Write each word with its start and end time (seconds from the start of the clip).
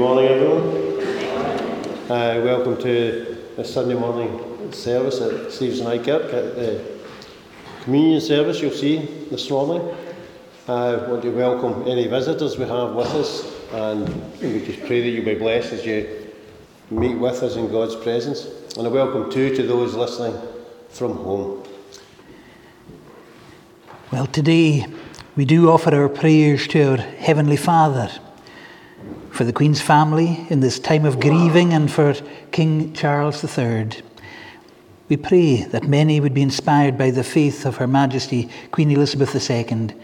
good 0.00 0.06
morning, 0.06 0.28
everyone. 0.30 2.10
Uh, 2.10 2.40
welcome 2.42 2.74
to 2.78 3.62
Sunday 3.62 3.92
morning 3.92 4.72
service 4.72 5.20
at 5.20 5.52
Stevenston 5.52 5.84
High 5.84 5.98
Kirk 5.98 6.32
at 6.32 6.54
the 6.56 6.82
communion 7.82 8.22
service 8.22 8.62
you'll 8.62 8.70
see 8.70 8.96
this 9.30 9.50
morning. 9.50 9.94
I 10.66 10.96
want 10.96 11.20
to 11.20 11.30
welcome 11.30 11.86
any 11.86 12.06
visitors 12.06 12.56
we 12.56 12.64
have 12.64 12.94
with 12.94 13.08
us 13.08 13.54
and 13.74 14.08
we 14.40 14.64
just 14.64 14.80
pray 14.86 15.02
that 15.02 15.10
you'll 15.10 15.26
be 15.26 15.34
blessed 15.34 15.74
as 15.74 15.84
you 15.84 16.32
meet 16.90 17.16
with 17.16 17.42
us 17.42 17.56
in 17.56 17.70
God's 17.70 17.96
presence. 17.96 18.46
And 18.78 18.86
a 18.86 18.90
welcome 18.90 19.30
too 19.30 19.54
to 19.54 19.62
those 19.62 19.94
listening 19.94 20.40
from 20.88 21.14
home. 21.16 21.62
Well, 24.10 24.28
today 24.28 24.86
we 25.36 25.44
do 25.44 25.68
offer 25.68 25.94
our 25.94 26.08
prayers 26.08 26.66
to 26.68 26.92
our 26.92 26.96
Heavenly 26.96 27.58
Father 27.58 28.10
for 29.40 29.44
the 29.44 29.54
Queen's 29.54 29.80
family 29.80 30.46
in 30.50 30.60
this 30.60 30.78
time 30.78 31.06
of 31.06 31.18
grieving 31.18 31.72
and 31.72 31.90
for 31.90 32.12
King 32.52 32.92
Charles 32.92 33.42
III. 33.42 33.88
We 35.08 35.16
pray 35.16 35.62
that 35.62 35.84
many 35.84 36.20
would 36.20 36.34
be 36.34 36.42
inspired 36.42 36.98
by 36.98 37.10
the 37.10 37.24
faith 37.24 37.64
of 37.64 37.78
Her 37.78 37.86
Majesty 37.86 38.50
Queen 38.70 38.90
Elizabeth 38.90 39.50
II 39.50 39.94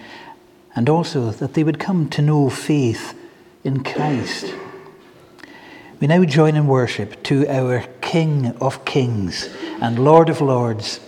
and 0.74 0.88
also 0.88 1.32
that 1.32 1.52
they 1.52 1.62
would 1.62 1.78
come 1.78 2.08
to 2.08 2.22
know 2.22 2.48
faith 2.48 3.12
in 3.62 3.84
Christ. 3.84 4.54
We 6.00 6.06
now 6.06 6.24
join 6.24 6.56
in 6.56 6.66
worship 6.66 7.22
to 7.24 7.46
our 7.46 7.84
King 8.00 8.56
of 8.58 8.86
Kings 8.86 9.50
and 9.82 9.98
Lord 9.98 10.30
of 10.30 10.40
Lords. 10.40 10.98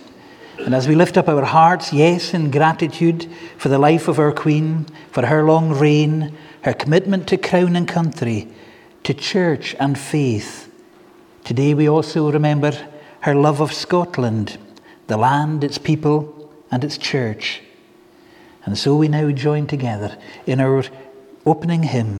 And 0.59 0.75
as 0.75 0.87
we 0.87 0.93
lift 0.93 1.17
up 1.17 1.27
our 1.27 1.45
hearts, 1.45 1.91
yes, 1.91 2.35
in 2.35 2.51
gratitude 2.51 3.27
for 3.57 3.69
the 3.69 3.79
life 3.79 4.07
of 4.07 4.19
our 4.19 4.33
Queen, 4.33 4.85
for 5.09 5.25
her 5.25 5.43
long 5.43 5.71
reign, 5.71 6.37
her 6.61 6.73
commitment 6.73 7.27
to 7.27 7.37
crown 7.37 7.75
and 7.75 7.87
country, 7.87 8.47
to 9.03 9.13
church 9.13 9.75
and 9.79 9.97
faith, 9.97 10.71
today 11.43 11.73
we 11.73 11.87
also 11.87 12.31
remember 12.31 12.71
her 13.21 13.35
love 13.35 13.61
of 13.61 13.73
Scotland, 13.73 14.57
the 15.07 15.17
land, 15.17 15.63
its 15.63 15.77
people, 15.77 16.51
and 16.71 16.83
its 16.83 16.97
church. 16.97 17.61
And 18.65 18.77
so 18.77 18.95
we 18.95 19.07
now 19.07 19.31
join 19.31 19.67
together 19.67 20.17
in 20.45 20.59
our 20.59 20.83
opening 21.45 21.83
hymn. 21.83 22.17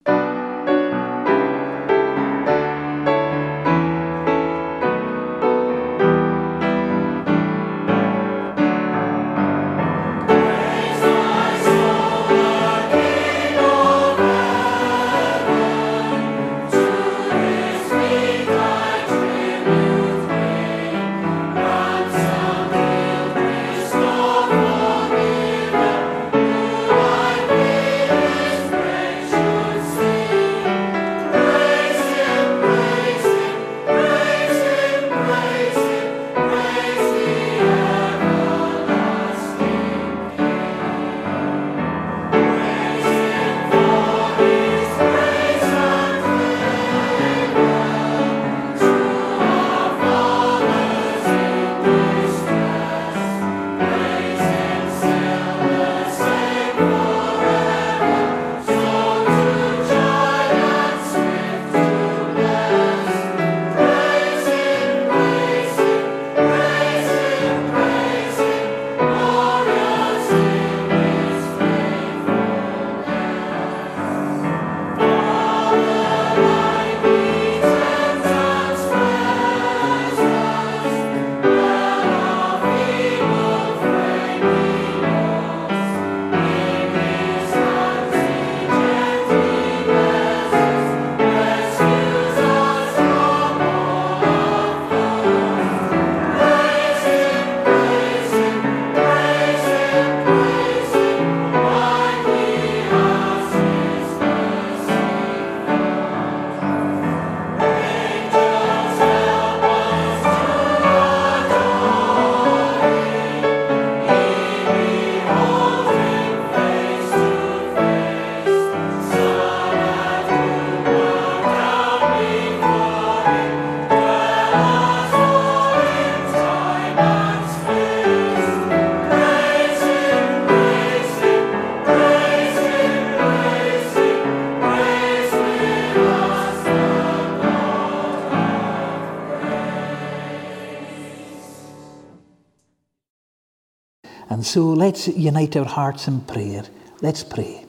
So 144.50 144.66
let's 144.66 145.08
unite 145.08 145.56
our 145.56 145.66
hearts 145.66 146.08
in 146.08 146.22
prayer. 146.22 146.64
Let's 147.02 147.24
pray. 147.24 147.66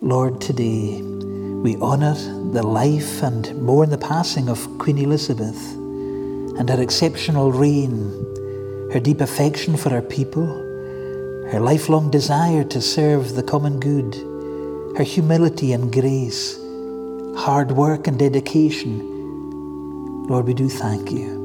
Lord, 0.00 0.40
today 0.40 1.02
we 1.02 1.76
honour 1.76 2.14
the 2.54 2.62
life 2.62 3.22
and 3.22 3.54
mourn 3.60 3.90
the 3.90 3.98
passing 3.98 4.48
of 4.48 4.66
Queen 4.78 4.96
Elizabeth 4.96 5.74
and 5.74 6.70
her 6.70 6.80
exceptional 6.80 7.52
reign, 7.52 7.98
her 8.94 9.00
deep 9.00 9.20
affection 9.20 9.76
for 9.76 9.90
her 9.90 10.00
people, 10.00 10.46
her 11.52 11.60
lifelong 11.60 12.10
desire 12.10 12.64
to 12.64 12.80
serve 12.80 13.34
the 13.34 13.42
common 13.42 13.78
good, 13.78 14.14
her 14.96 15.04
humility 15.04 15.74
and 15.74 15.92
grace, 15.92 16.56
hard 17.36 17.72
work 17.72 18.06
and 18.06 18.18
dedication. 18.18 19.00
Lord, 20.28 20.46
we 20.46 20.54
do 20.54 20.70
thank 20.70 21.10
you. 21.12 21.35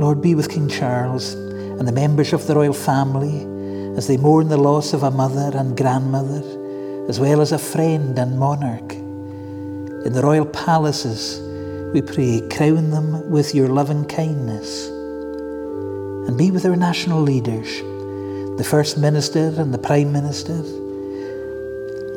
Lord, 0.00 0.22
be 0.22 0.34
with 0.34 0.48
King 0.48 0.66
Charles 0.66 1.34
and 1.34 1.86
the 1.86 1.92
members 1.92 2.32
of 2.32 2.46
the 2.46 2.54
royal 2.54 2.72
family 2.72 3.42
as 3.98 4.06
they 4.06 4.16
mourn 4.16 4.48
the 4.48 4.56
loss 4.56 4.94
of 4.94 5.02
a 5.02 5.10
mother 5.10 5.54
and 5.54 5.76
grandmother, 5.76 6.42
as 7.06 7.20
well 7.20 7.42
as 7.42 7.52
a 7.52 7.58
friend 7.58 8.18
and 8.18 8.38
monarch. 8.38 8.94
In 8.94 10.14
the 10.14 10.22
royal 10.22 10.46
palaces, 10.46 11.38
we 11.92 12.00
pray, 12.00 12.40
crown 12.48 12.92
them 12.92 13.30
with 13.30 13.54
your 13.54 13.68
loving 13.68 14.06
kindness. 14.06 14.88
And 14.88 16.38
be 16.38 16.50
with 16.50 16.64
our 16.64 16.76
national 16.76 17.20
leaders, 17.20 17.68
the 18.56 18.66
First 18.66 18.96
Minister 18.96 19.52
and 19.58 19.74
the 19.74 19.78
Prime 19.78 20.12
Minister. 20.14 20.62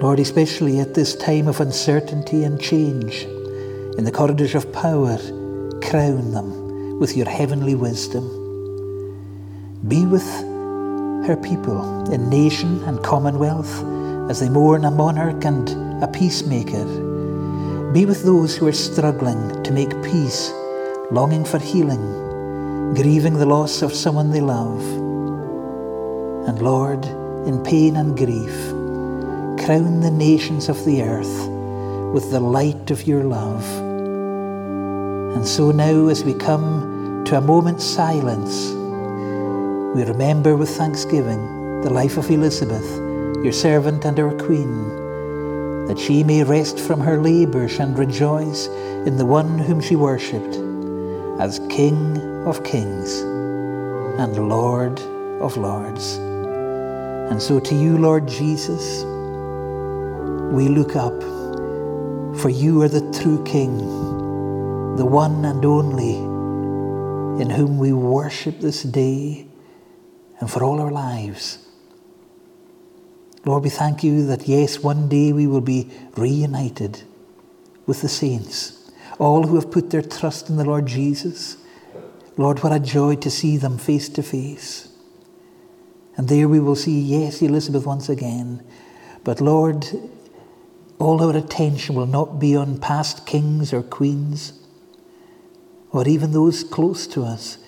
Lord, 0.01 0.21
especially 0.21 0.79
at 0.79 0.93
this 0.93 1.15
time 1.17 1.49
of 1.49 1.59
uncertainty 1.59 2.45
and 2.45 2.61
change, 2.61 3.23
in 3.97 4.05
the 4.05 4.11
corridors 4.13 4.55
of 4.55 4.71
power, 4.71 5.17
crown 5.81 6.31
them 6.31 6.62
with 6.99 7.15
your 7.17 7.29
heavenly 7.29 7.75
wisdom. 7.75 8.23
Be 9.87 10.05
with 10.05 10.27
her 11.27 11.37
people 11.41 12.11
in 12.11 12.29
nation 12.29 12.83
and 12.83 13.03
commonwealth 13.03 13.83
as 14.29 14.39
they 14.39 14.49
mourn 14.49 14.85
a 14.85 14.91
monarch 14.91 15.45
and 15.45 15.69
a 16.03 16.07
peacemaker. 16.07 16.85
Be 17.93 18.05
with 18.05 18.23
those 18.23 18.55
who 18.55 18.67
are 18.67 18.73
struggling 18.73 19.63
to 19.63 19.71
make 19.71 19.91
peace, 20.03 20.51
longing 21.11 21.45
for 21.45 21.59
healing, 21.59 22.93
grieving 22.95 23.35
the 23.35 23.45
loss 23.45 23.81
of 23.81 23.93
someone 23.93 24.31
they 24.31 24.41
love. 24.41 24.81
And 26.47 26.61
Lord, 26.61 27.05
in 27.47 27.63
pain 27.63 27.95
and 27.95 28.17
grief, 28.17 28.55
crown 29.65 30.01
the 30.01 30.11
nations 30.11 30.69
of 30.69 30.83
the 30.85 31.03
earth 31.03 31.47
with 32.13 32.31
the 32.31 32.39
light 32.39 32.91
of 32.91 33.07
your 33.07 33.23
love. 33.23 33.92
And 35.35 35.47
so 35.47 35.71
now, 35.71 36.07
as 36.07 36.23
we 36.23 36.33
come 36.33 37.23
to 37.25 37.37
a 37.37 37.41
moment's 37.41 37.85
silence, 37.85 38.71
we 39.95 40.03
remember 40.03 40.55
with 40.55 40.69
thanksgiving 40.69 41.81
the 41.81 41.89
life 41.89 42.17
of 42.17 42.31
Elizabeth, 42.31 42.89
your 43.43 43.51
servant 43.51 44.05
and 44.05 44.19
our 44.19 44.33
Queen, 44.33 45.85
that 45.87 45.99
she 45.99 46.23
may 46.23 46.43
rest 46.43 46.79
from 46.79 47.01
her 47.01 47.21
labours 47.21 47.77
and 47.79 47.97
rejoice 47.99 48.67
in 49.05 49.17
the 49.17 49.25
one 49.25 49.59
whom 49.59 49.81
she 49.81 49.95
worshipped 49.95 50.55
as 51.39 51.59
King 51.69 52.45
of 52.45 52.63
kings 52.63 53.19
and 54.17 54.37
Lord 54.47 54.99
of 55.41 55.57
lords. 55.57 56.17
And 57.31 57.41
so 57.41 57.59
to 57.59 57.75
you, 57.75 57.97
Lord 57.97 58.27
Jesus, 58.27 59.03
we 60.53 60.69
look 60.69 60.95
up, 60.95 61.19
for 62.39 62.49
you 62.49 62.81
are 62.83 62.87
the 62.87 63.01
true 63.19 63.43
King, 63.43 63.79
the 64.95 65.05
one 65.05 65.43
and 65.45 65.65
only 65.65 66.15
in 67.41 67.49
whom 67.49 67.79
we 67.79 67.91
worship 67.91 68.59
this 68.59 68.83
day 68.83 69.47
and 70.39 70.51
for 70.51 70.63
all 70.63 70.79
our 70.79 70.91
lives. 70.91 71.57
Lord, 73.45 73.63
we 73.63 73.69
thank 73.69 74.03
you 74.03 74.25
that 74.27 74.47
yes, 74.47 74.79
one 74.79 75.09
day 75.09 75.33
we 75.33 75.47
will 75.47 75.61
be 75.61 75.91
reunited 76.15 77.01
with 77.85 78.01
the 78.01 78.07
saints, 78.07 78.91
all 79.19 79.47
who 79.47 79.55
have 79.55 79.71
put 79.71 79.89
their 79.89 80.01
trust 80.01 80.49
in 80.49 80.57
the 80.57 80.63
Lord 80.63 80.85
Jesus. 80.85 81.57
Lord, 82.37 82.63
what 82.63 82.71
a 82.71 82.79
joy 82.79 83.15
to 83.17 83.29
see 83.29 83.57
them 83.57 83.77
face 83.77 84.09
to 84.09 84.23
face. 84.23 84.89
And 86.15 86.29
there 86.29 86.47
we 86.47 86.59
will 86.59 86.75
see, 86.75 86.99
yes, 86.99 87.41
Elizabeth 87.41 87.85
once 87.85 88.09
again. 88.09 88.63
But 89.23 89.41
Lord, 89.41 89.87
all 90.99 91.21
our 91.21 91.35
attention 91.35 91.95
will 91.95 92.05
not 92.05 92.39
be 92.39 92.55
on 92.55 92.79
past 92.79 93.25
kings 93.25 93.73
or 93.73 93.81
queens, 93.81 94.53
or 95.93 96.07
even 96.07 96.31
those 96.33 96.63
close 96.63 97.07
to 97.07 97.23
us. 97.23 97.59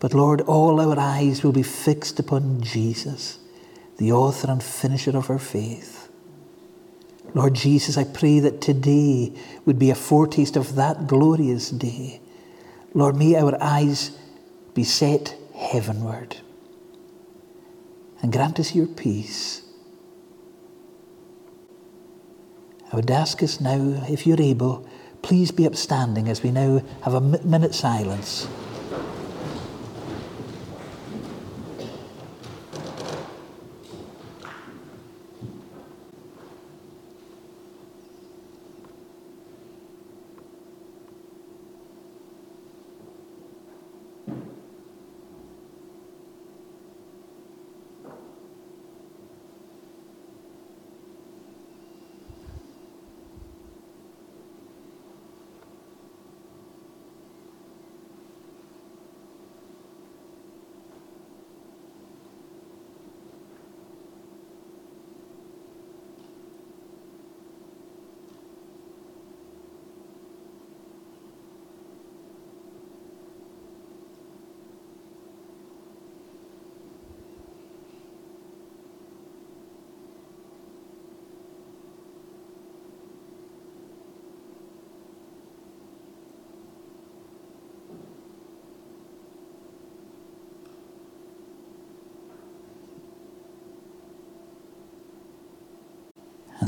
But 0.00 0.14
Lord, 0.14 0.40
all 0.42 0.80
our 0.80 0.98
eyes 0.98 1.42
will 1.42 1.52
be 1.52 1.62
fixed 1.62 2.18
upon 2.18 2.62
Jesus, 2.62 3.38
the 3.98 4.12
author 4.12 4.50
and 4.50 4.62
finisher 4.62 5.16
of 5.16 5.28
our 5.28 5.38
faith. 5.38 6.08
Lord 7.34 7.54
Jesus, 7.54 7.98
I 7.98 8.04
pray 8.04 8.40
that 8.40 8.60
today 8.60 9.32
would 9.64 9.78
be 9.78 9.90
a 9.90 9.94
foretaste 9.94 10.56
of 10.56 10.76
that 10.76 11.06
glorious 11.06 11.70
day. 11.70 12.20
Lord, 12.94 13.16
may 13.16 13.36
our 13.36 13.56
eyes 13.62 14.16
be 14.74 14.84
set 14.84 15.36
heavenward 15.54 16.36
and 18.20 18.32
grant 18.32 18.60
us 18.60 18.74
your 18.74 18.86
peace. 18.86 19.62
I 22.92 22.96
would 22.96 23.10
ask 23.10 23.42
us 23.42 23.60
now, 23.60 24.04
if 24.08 24.26
you're 24.26 24.40
able, 24.40 24.86
please 25.22 25.50
be 25.50 25.66
upstanding 25.66 26.28
as 26.28 26.42
we 26.42 26.50
now 26.50 26.82
have 27.02 27.14
a 27.14 27.20
minute 27.20 27.74
silence. 27.74 28.48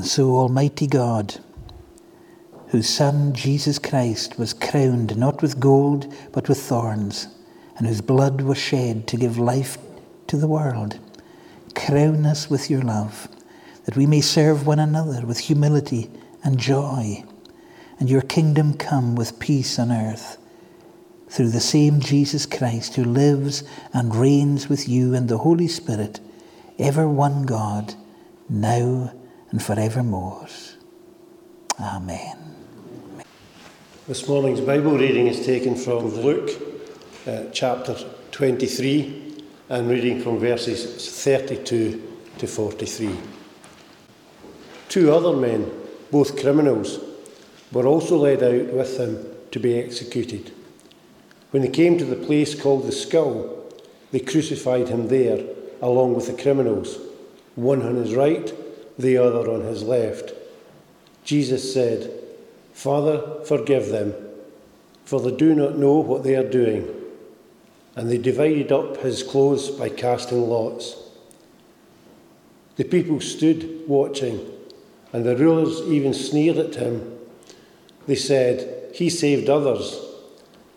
So, 0.05 0.37
Almighty 0.37 0.87
God, 0.87 1.37
whose 2.69 2.91
Son 2.91 3.33
Jesus 3.33 3.79
Christ 3.79 4.39
was 4.39 4.53
crowned 4.53 5.17
not 5.17 5.41
with 5.41 5.59
gold 5.59 6.15
but 6.31 6.47
with 6.47 6.61
thorns, 6.61 7.27
and 7.79 7.87
whose 7.87 8.03
blood 8.03 8.43
was 8.43 8.59
shed 8.59 9.07
to 9.09 9.17
give 9.17 9.39
life 9.39 9.79
to 10.27 10.37
the 10.37 10.47
world, 10.47 10.99
crown 11.75 12.27
us 12.27 12.51
with 12.51 12.69
your 12.69 12.83
love, 12.83 13.29
that 13.87 13.97
we 13.97 14.05
may 14.05 14.21
serve 14.21 14.67
one 14.67 14.79
another 14.79 15.25
with 15.25 15.39
humility 15.39 16.11
and 16.45 16.61
joy, 16.61 17.25
and 17.99 18.11
your 18.11 18.23
kingdom 18.23 18.75
come 18.75 19.17
with 19.17 19.41
peace 19.41 19.79
on 19.79 19.91
earth, 19.91 20.37
through 21.31 21.49
the 21.49 21.61
same 21.61 21.99
Jesus 22.01 22.45
Christ 22.45 22.97
who 22.97 23.05
lives 23.05 23.65
and 23.95 24.15
reigns 24.15 24.69
with 24.69 24.87
you 24.87 25.15
and 25.15 25.31
the 25.31 25.39
Holy 25.39 25.67
Spirit, 25.67 26.21
ever 26.79 27.09
one 27.09 27.45
God, 27.47 27.95
now 28.51 29.11
and 29.55 29.63
forevermore. 29.63 30.49
Amen. 31.79 32.37
This 34.09 34.27
morning's 34.27 34.61
Bible 34.61 34.99
reading 34.99 35.29
is 35.29 35.47
taken 35.47 35.77
from 35.77 36.09
Luke 36.09 36.51
uh, 37.29 37.45
chapter 37.53 37.97
23 38.33 39.45
and 39.69 39.89
reading 39.89 40.21
from 40.21 40.41
verses 40.41 41.09
32 41.23 42.03
to 42.39 42.47
43. 42.49 43.17
Two 44.89 45.13
other 45.13 45.37
men, 45.37 45.71
both 46.11 46.37
criminals, 46.41 46.99
were 47.71 47.87
also 47.87 48.17
led 48.17 48.43
out 48.43 48.75
with 48.75 48.99
him 48.99 49.25
to 49.53 49.61
be 49.61 49.79
executed. 49.79 50.51
When 51.53 51.63
they 51.63 51.69
came 51.69 51.97
to 51.99 52.05
the 52.05 52.27
place 52.27 52.61
called 52.61 52.89
the 52.89 52.93
skull, 52.93 53.73
they 54.11 54.19
crucified 54.19 54.89
him 54.89 55.07
there 55.07 55.45
along 55.81 56.15
with 56.15 56.27
the 56.27 56.43
criminals, 56.43 56.99
one 57.55 57.83
on 57.83 57.95
his 57.95 58.17
right 58.17 58.53
the 58.99 59.17
other 59.17 59.51
on 59.51 59.63
his 59.63 59.83
left. 59.83 60.33
Jesus 61.25 61.73
said, 61.73 62.11
Father, 62.73 63.45
forgive 63.45 63.89
them, 63.89 64.15
for 65.05 65.21
they 65.21 65.35
do 65.35 65.55
not 65.55 65.79
know 65.79 65.95
what 65.95 66.25
they 66.25 66.37
are 66.37 66.49
doing. 66.49 66.89
And 67.97 68.11
they 68.11 68.19
divided 68.19 68.73
up 68.73 68.99
his 68.99 69.23
clothes 69.23 69.71
by 69.71 69.89
casting 69.89 70.49
lots. 70.49 70.97
The 72.77 72.85
people 72.85 73.21
stood 73.21 73.89
watching, 73.89 74.41
and 75.13 75.25
the 75.25 75.37
rulers 75.37 75.81
even 75.89 76.13
sneered 76.13 76.57
at 76.57 76.75
him. 76.75 77.19
They 78.07 78.17
said, 78.17 78.95
He 78.95 79.09
saved 79.09 79.49
others. 79.49 80.01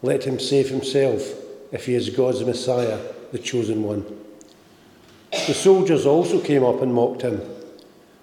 Let 0.04 0.26
him 0.26 0.40
save 0.40 0.70
himself 0.70 1.24
if 1.72 1.88
he 1.88 1.96
is 1.96 2.12
God's 2.12 2.46
Messiah, 2.46 3.00
the 3.32 3.40
chosen 3.40 3.84
one. 3.84 4.06
The 5.32 5.54
soldiers 5.54 6.06
also 6.06 6.40
came 6.40 6.64
up 6.64 6.82
and 6.82 6.94
mocked 6.94 7.24
him. 7.24 7.42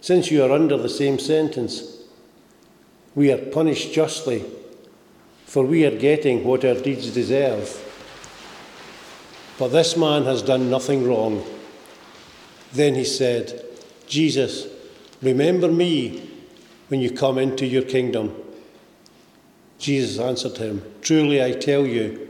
since 0.00 0.30
you 0.30 0.44
are 0.44 0.52
under 0.52 0.76
the 0.76 0.88
same 0.88 1.18
sentence. 1.18 1.82
We 3.14 3.32
are 3.32 3.38
punished 3.38 3.92
justly, 3.92 4.44
for 5.44 5.64
we 5.64 5.84
are 5.84 5.96
getting 5.96 6.44
what 6.44 6.64
our 6.64 6.74
deeds 6.74 7.12
deserve. 7.12 7.84
But 9.58 9.68
this 9.68 9.96
man 9.96 10.24
has 10.24 10.42
done 10.42 10.70
nothing 10.70 11.06
wrong. 11.06 11.44
Then 12.72 12.94
he 12.94 13.04
said, 13.04 13.64
Jesus, 14.06 14.66
remember 15.20 15.68
me 15.68 16.30
when 16.88 17.00
you 17.00 17.10
come 17.10 17.38
into 17.38 17.66
your 17.66 17.82
kingdom? 17.82 18.34
Jesus 19.78 20.18
answered 20.18 20.58
him, 20.58 20.82
Truly 21.02 21.42
I 21.42 21.52
tell 21.52 21.86
you, 21.86 22.28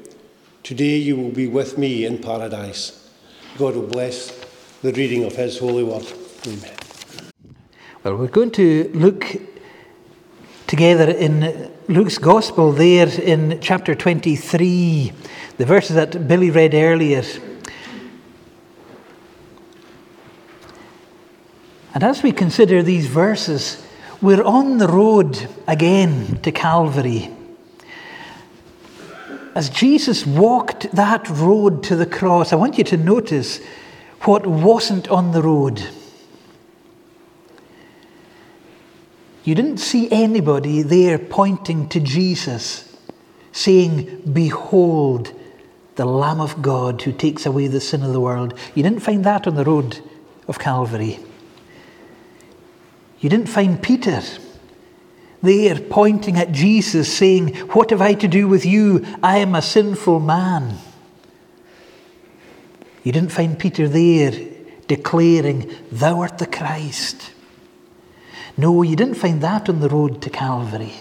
today 0.62 0.96
you 0.96 1.16
will 1.16 1.30
be 1.32 1.46
with 1.46 1.76
me 1.76 2.04
in 2.04 2.18
paradise. 2.18 3.10
God 3.58 3.74
will 3.74 3.86
bless 3.86 4.30
the 4.82 4.92
reading 4.92 5.24
of 5.24 5.34
his 5.34 5.58
holy 5.58 5.82
word. 5.82 6.06
Amen. 6.46 6.77
Well, 8.08 8.16
we're 8.16 8.28
going 8.28 8.52
to 8.52 8.90
look 8.94 9.36
together 10.66 11.10
in 11.10 11.70
Luke's 11.88 12.16
Gospel 12.16 12.72
there 12.72 13.06
in 13.06 13.60
chapter 13.60 13.94
23, 13.94 15.12
the 15.58 15.66
verses 15.66 15.94
that 15.94 16.26
Billy 16.26 16.50
read 16.50 16.72
earlier. 16.72 17.22
And 21.92 22.02
as 22.02 22.22
we 22.22 22.32
consider 22.32 22.82
these 22.82 23.08
verses, 23.08 23.86
we're 24.22 24.42
on 24.42 24.78
the 24.78 24.88
road 24.88 25.46
again 25.66 26.40
to 26.40 26.50
Calvary. 26.50 27.30
As 29.54 29.68
Jesus 29.68 30.24
walked 30.24 30.90
that 30.92 31.28
road 31.28 31.82
to 31.84 31.94
the 31.94 32.06
cross, 32.06 32.54
I 32.54 32.56
want 32.56 32.78
you 32.78 32.84
to 32.84 32.96
notice 32.96 33.60
what 34.22 34.46
wasn't 34.46 35.08
on 35.08 35.32
the 35.32 35.42
road. 35.42 35.86
You 39.48 39.54
didn't 39.54 39.78
see 39.78 40.12
anybody 40.12 40.82
there 40.82 41.18
pointing 41.18 41.88
to 41.88 42.00
Jesus, 42.00 42.94
saying, 43.50 44.24
Behold, 44.30 45.32
the 45.94 46.04
Lamb 46.04 46.42
of 46.42 46.60
God 46.60 47.00
who 47.00 47.12
takes 47.12 47.46
away 47.46 47.66
the 47.66 47.80
sin 47.80 48.02
of 48.02 48.12
the 48.12 48.20
world. 48.20 48.52
You 48.74 48.82
didn't 48.82 49.00
find 49.00 49.24
that 49.24 49.46
on 49.46 49.54
the 49.54 49.64
road 49.64 50.02
of 50.48 50.58
Calvary. 50.58 51.18
You 53.20 53.30
didn't 53.30 53.48
find 53.48 53.82
Peter 53.82 54.20
there 55.40 55.80
pointing 55.80 56.36
at 56.36 56.52
Jesus, 56.52 57.10
saying, 57.10 57.54
What 57.70 57.88
have 57.88 58.02
I 58.02 58.12
to 58.12 58.28
do 58.28 58.48
with 58.48 58.66
you? 58.66 59.06
I 59.22 59.38
am 59.38 59.54
a 59.54 59.62
sinful 59.62 60.20
man. 60.20 60.76
You 63.02 63.12
didn't 63.12 63.32
find 63.32 63.58
Peter 63.58 63.88
there 63.88 64.32
declaring, 64.88 65.74
Thou 65.90 66.20
art 66.20 66.36
the 66.36 66.46
Christ. 66.46 67.30
No, 68.58 68.82
you 68.82 68.96
didn't 68.96 69.14
find 69.14 69.40
that 69.40 69.68
on 69.68 69.78
the 69.78 69.88
road 69.88 70.20
to 70.22 70.30
Calvary. 70.30 70.92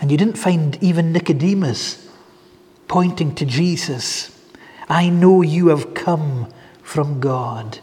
And 0.00 0.10
you 0.10 0.18
didn't 0.18 0.36
find 0.36 0.76
even 0.82 1.12
Nicodemus 1.12 2.08
pointing 2.88 3.36
to 3.36 3.46
Jesus. 3.46 4.36
I 4.88 5.08
know 5.08 5.42
you 5.42 5.68
have 5.68 5.94
come 5.94 6.48
from 6.82 7.20
God. 7.20 7.78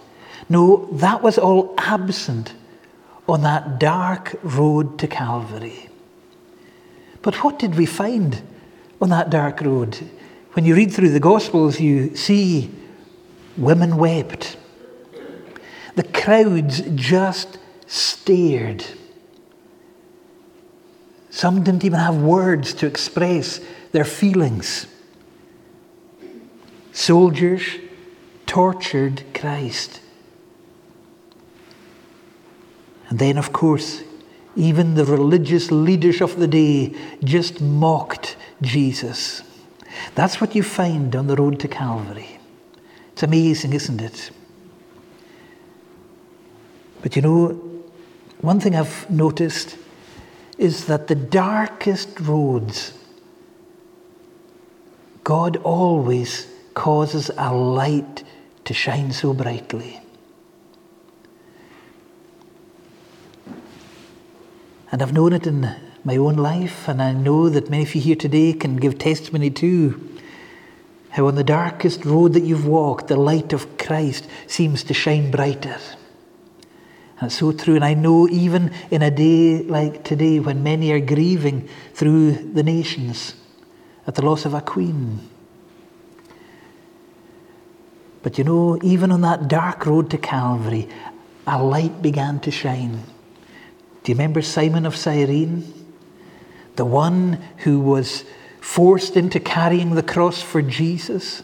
No, 0.50 0.90
that 0.92 1.24
was 1.24 1.38
all 1.38 1.74
absent 1.78 2.54
on 3.30 3.44
that 3.44 3.80
dark 3.80 4.36
road 4.44 5.00
to 5.00 5.08
Calvary. 5.08 5.90
But 7.22 7.44
what 7.44 7.60
did 7.60 7.76
we 7.76 7.86
find 7.86 8.42
on 9.02 9.10
that 9.10 9.30
dark 9.30 9.62
road? 9.62 9.98
When 10.52 10.66
you 10.66 10.76
read 10.76 10.92
through 10.92 11.12
the 11.12 11.20
Gospels, 11.22 11.80
you 11.80 12.14
see 12.16 12.70
women 13.56 13.96
wept. 13.96 14.58
The 15.98 16.04
crowds 16.04 16.82
just 16.94 17.58
stared. 17.88 18.86
Some 21.32 21.64
didn't 21.64 21.84
even 21.84 21.98
have 21.98 22.18
words 22.18 22.76
to 22.76 22.86
express 22.86 23.60
their 23.94 24.06
feelings. 24.06 24.86
Soldiers 26.92 27.64
tortured 28.46 29.24
Christ. 29.34 30.02
And 33.10 33.18
then, 33.18 33.40
of 33.40 33.52
course, 33.52 34.04
even 34.56 34.94
the 34.94 35.06
religious 35.06 35.72
leaders 35.72 36.22
of 36.22 36.38
the 36.38 36.48
day 36.48 36.94
just 37.24 37.60
mocked 37.60 38.38
Jesus. 38.62 39.42
That's 40.14 40.40
what 40.40 40.54
you 40.54 40.62
find 40.62 41.16
on 41.16 41.26
the 41.26 41.36
road 41.36 41.60
to 41.62 41.68
Calvary. 41.68 42.40
It's 43.14 43.24
amazing, 43.24 43.74
isn't 43.74 44.00
it? 44.00 44.30
But 47.08 47.16
you 47.16 47.22
know, 47.22 47.48
one 48.42 48.60
thing 48.60 48.76
I've 48.76 49.10
noticed 49.10 49.78
is 50.58 50.88
that 50.88 51.08
the 51.08 51.16
darkest 51.16 52.20
roads, 52.20 52.92
God 55.24 55.56
always 55.64 56.48
causes 56.74 57.32
a 57.38 57.56
light 57.56 58.26
to 58.66 58.74
shine 58.74 59.14
so 59.14 59.34
brightly. 59.34 60.02
And 64.92 65.02
I've 65.02 65.14
known 65.14 65.32
it 65.32 65.48
in 65.48 65.74
my 66.04 66.18
own 66.18 66.36
life, 66.36 66.90
and 66.90 67.02
I 67.02 67.14
know 67.14 67.48
that 67.48 67.70
many 67.70 67.84
of 67.84 67.96
you 67.96 68.02
here 68.02 68.18
today 68.18 68.52
can 68.52 68.76
give 68.76 68.98
testimony 68.98 69.50
too. 69.50 70.20
How 71.12 71.28
on 71.28 71.36
the 71.36 71.46
darkest 71.46 72.04
road 72.04 72.34
that 72.34 72.44
you've 72.44 72.68
walked, 72.68 73.08
the 73.08 73.16
light 73.16 73.54
of 73.54 73.78
Christ 73.78 74.28
seems 74.46 74.84
to 74.84 74.94
shine 74.94 75.32
brighter. 75.32 75.78
That's 77.20 77.36
so 77.36 77.52
true. 77.52 77.76
And 77.76 77.84
I 77.84 77.94
know 77.94 78.28
even 78.28 78.72
in 78.92 79.02
a 79.02 79.10
day 79.10 79.64
like 79.64 80.04
today 80.04 80.40
when 80.40 80.62
many 80.64 80.92
are 80.92 81.00
grieving 81.00 81.68
through 81.94 82.32
the 82.54 82.64
nations 82.64 83.36
at 84.06 84.16
the 84.16 84.24
loss 84.24 84.46
of 84.46 84.54
a 84.54 84.62
queen. 84.62 85.28
But 88.22 88.38
you 88.38 88.44
know, 88.44 88.80
even 88.84 89.12
on 89.12 89.22
that 89.22 89.48
dark 89.48 89.86
road 89.86 90.10
to 90.12 90.18
Calvary, 90.18 90.88
a 91.46 91.62
light 91.64 92.02
began 92.02 92.40
to 92.42 92.52
shine. 92.52 93.04
Do 94.04 94.12
you 94.12 94.16
remember 94.16 94.42
Simon 94.42 94.86
of 94.86 94.96
Cyrene? 94.96 95.74
The 96.76 96.86
one 96.86 97.42
who 97.60 97.80
was 97.80 98.26
forced 98.62 99.18
into 99.18 99.40
carrying 99.40 99.96
the 99.96 100.04
cross 100.04 100.42
for 100.42 100.62
Jesus? 100.62 101.42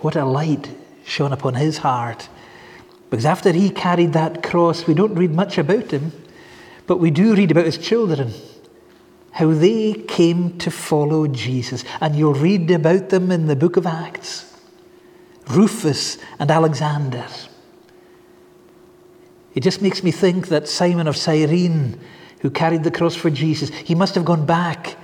What 0.00 0.16
a 0.16 0.24
light 0.24 0.70
shone 1.04 1.32
upon 1.32 1.54
his 1.54 1.78
heart 1.78 2.28
because 3.10 3.26
after 3.26 3.52
he 3.52 3.70
carried 3.70 4.12
that 4.14 4.42
cross, 4.42 4.86
we 4.86 4.94
don't 4.94 5.14
read 5.14 5.30
much 5.30 5.58
about 5.58 5.90
him, 5.90 6.12
but 6.86 6.98
we 6.98 7.10
do 7.10 7.34
read 7.34 7.50
about 7.50 7.66
his 7.66 7.78
children, 7.78 8.32
how 9.32 9.52
they 9.52 9.92
came 9.92 10.58
to 10.58 10.70
follow 10.70 11.26
Jesus. 11.26 11.84
And 12.00 12.16
you'll 12.16 12.34
read 12.34 12.70
about 12.70 13.10
them 13.10 13.30
in 13.30 13.46
the 13.46 13.56
book 13.56 13.76
of 13.76 13.86
Acts 13.86 14.52
Rufus 15.48 16.18
and 16.38 16.50
Alexander. 16.50 17.26
It 19.54 19.62
just 19.62 19.80
makes 19.80 20.02
me 20.02 20.10
think 20.10 20.48
that 20.48 20.68
Simon 20.68 21.06
of 21.06 21.16
Cyrene, 21.16 22.00
who 22.40 22.50
carried 22.50 22.84
the 22.84 22.90
cross 22.90 23.14
for 23.14 23.30
Jesus, 23.30 23.70
he 23.70 23.94
must 23.94 24.14
have 24.16 24.24
gone 24.24 24.44
back 24.44 24.96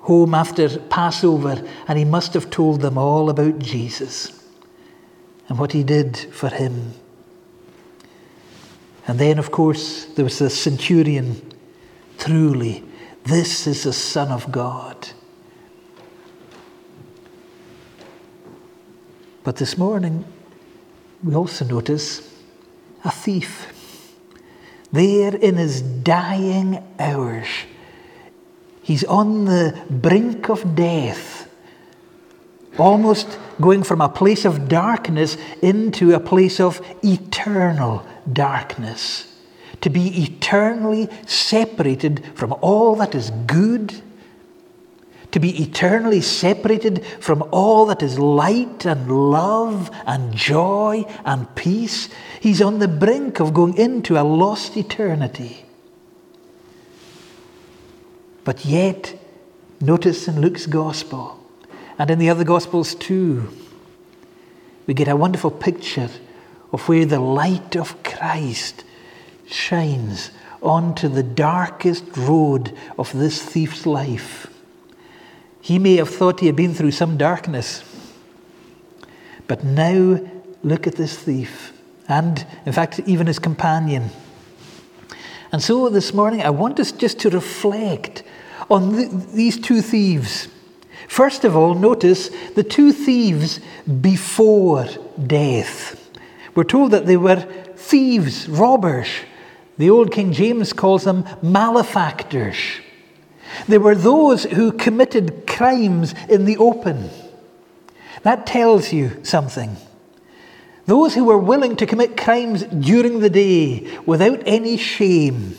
home 0.00 0.34
after 0.34 0.78
Passover 0.78 1.62
and 1.86 1.98
he 1.98 2.04
must 2.04 2.34
have 2.34 2.50
told 2.50 2.80
them 2.80 2.98
all 2.98 3.30
about 3.30 3.58
Jesus 3.58 4.44
and 5.48 5.58
what 5.58 5.72
he 5.72 5.84
did 5.84 6.16
for 6.16 6.48
him. 6.48 6.94
And 9.06 9.18
then, 9.18 9.38
of 9.38 9.50
course, 9.50 10.04
there 10.04 10.24
was 10.24 10.38
the 10.38 10.50
centurion. 10.50 11.40
Truly, 12.18 12.84
this 13.24 13.66
is 13.66 13.84
the 13.84 13.92
Son 13.92 14.28
of 14.28 14.50
God. 14.52 15.08
But 19.42 19.56
this 19.56 19.78
morning, 19.78 20.24
we 21.22 21.34
also 21.34 21.64
notice 21.64 22.28
a 23.04 23.10
thief. 23.10 23.72
There 24.92 25.34
in 25.34 25.56
his 25.56 25.82
dying 25.82 26.84
hours, 26.98 27.46
he's 28.82 29.04
on 29.04 29.46
the 29.46 29.80
brink 29.88 30.50
of 30.50 30.74
death, 30.74 31.48
almost 32.78 33.38
going 33.60 33.82
from 33.82 34.00
a 34.00 34.08
place 34.08 34.44
of 34.44 34.68
darkness 34.68 35.36
into 35.62 36.12
a 36.12 36.20
place 36.20 36.60
of 36.60 36.80
eternal 37.02 38.04
darkness, 38.32 39.26
to 39.80 39.90
be 39.90 40.22
eternally 40.24 41.08
separated 41.26 42.24
from 42.34 42.54
all 42.60 42.96
that 42.96 43.14
is 43.14 43.30
good, 43.46 44.02
to 45.30 45.38
be 45.38 45.62
eternally 45.62 46.20
separated 46.20 47.04
from 47.20 47.42
all 47.52 47.86
that 47.86 48.02
is 48.02 48.18
light 48.18 48.84
and 48.84 49.30
love 49.30 49.90
and 50.06 50.34
joy 50.34 51.04
and 51.24 51.54
peace. 51.54 52.08
He's 52.40 52.60
on 52.60 52.78
the 52.80 52.88
brink 52.88 53.40
of 53.40 53.54
going 53.54 53.76
into 53.76 54.20
a 54.20 54.24
lost 54.24 54.76
eternity. 54.76 55.64
But 58.42 58.64
yet, 58.64 59.16
notice 59.80 60.26
in 60.26 60.40
Luke's 60.40 60.66
Gospel, 60.66 61.38
and 61.98 62.10
in 62.10 62.18
the 62.18 62.30
other 62.30 62.44
Gospels 62.44 62.94
too, 62.94 63.48
we 64.86 64.94
get 64.94 65.06
a 65.06 65.14
wonderful 65.14 65.50
picture 65.50 66.08
of 66.72 66.88
where 66.88 67.04
the 67.04 67.20
light 67.20 67.76
of 67.76 68.02
Christ 68.02 68.84
shines 69.46 70.30
onto 70.62 71.08
the 71.08 71.22
darkest 71.22 72.04
road 72.16 72.76
of 72.98 73.12
this 73.12 73.42
thief's 73.42 73.86
life. 73.86 74.46
He 75.60 75.78
may 75.78 75.96
have 75.96 76.08
thought 76.10 76.40
he 76.40 76.46
had 76.46 76.56
been 76.56 76.74
through 76.74 76.92
some 76.92 77.16
darkness, 77.16 77.82
but 79.46 79.64
now 79.64 80.20
look 80.62 80.86
at 80.86 80.96
this 80.96 81.16
thief 81.16 81.72
and, 82.08 82.46
in 82.66 82.72
fact, 82.72 83.00
even 83.06 83.26
his 83.26 83.38
companion. 83.38 84.10
And 85.52 85.62
so 85.62 85.88
this 85.88 86.14
morning, 86.14 86.42
I 86.42 86.50
want 86.50 86.78
us 86.80 86.92
just 86.92 87.18
to 87.20 87.30
reflect 87.30 88.22
on 88.70 88.96
th- 88.96 89.10
these 89.32 89.58
two 89.58 89.82
thieves. 89.82 90.48
First 91.08 91.44
of 91.44 91.56
all, 91.56 91.74
notice 91.74 92.30
the 92.54 92.62
two 92.62 92.92
thieves 92.92 93.60
before 94.00 94.86
death. 95.26 95.99
We're 96.54 96.64
told 96.64 96.90
that 96.90 97.06
they 97.06 97.16
were 97.16 97.40
thieves, 97.76 98.48
robbers. 98.48 99.08
The 99.78 99.90
old 99.90 100.12
King 100.12 100.32
James 100.32 100.72
calls 100.72 101.04
them 101.04 101.24
malefactors. 101.42 102.56
They 103.68 103.78
were 103.78 103.94
those 103.94 104.44
who 104.44 104.72
committed 104.72 105.46
crimes 105.46 106.14
in 106.28 106.44
the 106.44 106.56
open. 106.58 107.10
That 108.22 108.46
tells 108.46 108.92
you 108.92 109.24
something. 109.24 109.76
Those 110.86 111.14
who 111.14 111.24
were 111.24 111.38
willing 111.38 111.76
to 111.76 111.86
commit 111.86 112.16
crimes 112.16 112.64
during 112.64 113.20
the 113.20 113.30
day 113.30 113.98
without 114.06 114.42
any 114.44 114.76
shame. 114.76 115.56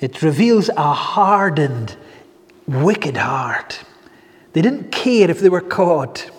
It 0.00 0.22
reveals 0.22 0.70
a 0.70 0.92
hardened, 0.92 1.96
wicked 2.66 3.18
heart. 3.18 3.84
They 4.52 4.62
didn't 4.62 4.90
care 4.90 5.30
if 5.30 5.40
they 5.40 5.48
were 5.48 5.60
caught. 5.60 6.30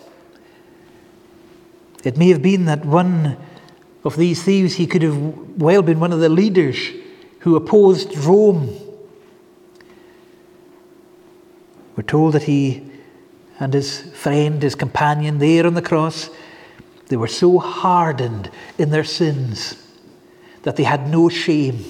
It 2.04 2.18
may 2.18 2.30
have 2.30 2.42
been 2.42 2.66
that 2.66 2.84
one 2.84 3.38
of 4.04 4.18
these 4.18 4.44
thieves, 4.44 4.76
he 4.76 4.88
could 4.88 5.02
have 5.02 5.18
well 5.60 5.82
been 5.82 6.00
one 6.00 6.12
of 6.12 6.20
the 6.20 6.30
leaders 6.30 6.78
who 7.40 7.56
opposed 7.56 8.18
Rome. 8.18 8.78
We're 11.96 12.04
told 12.04 12.34
that 12.34 12.44
he 12.44 12.90
and 13.60 13.74
his 13.74 14.02
friend, 14.14 14.62
his 14.62 14.76
companion, 14.76 15.38
there 15.38 15.68
on 15.68 15.76
the 15.76 15.82
cross, 15.82 16.30
they 17.08 17.18
were 17.18 17.28
so 17.28 17.60
hardened 17.60 18.50
in 18.78 18.90
their 18.90 19.04
sins 19.04 19.76
that 20.64 20.78
they 20.78 20.84
had 20.84 21.10
no 21.10 21.30
shame. 21.30 21.84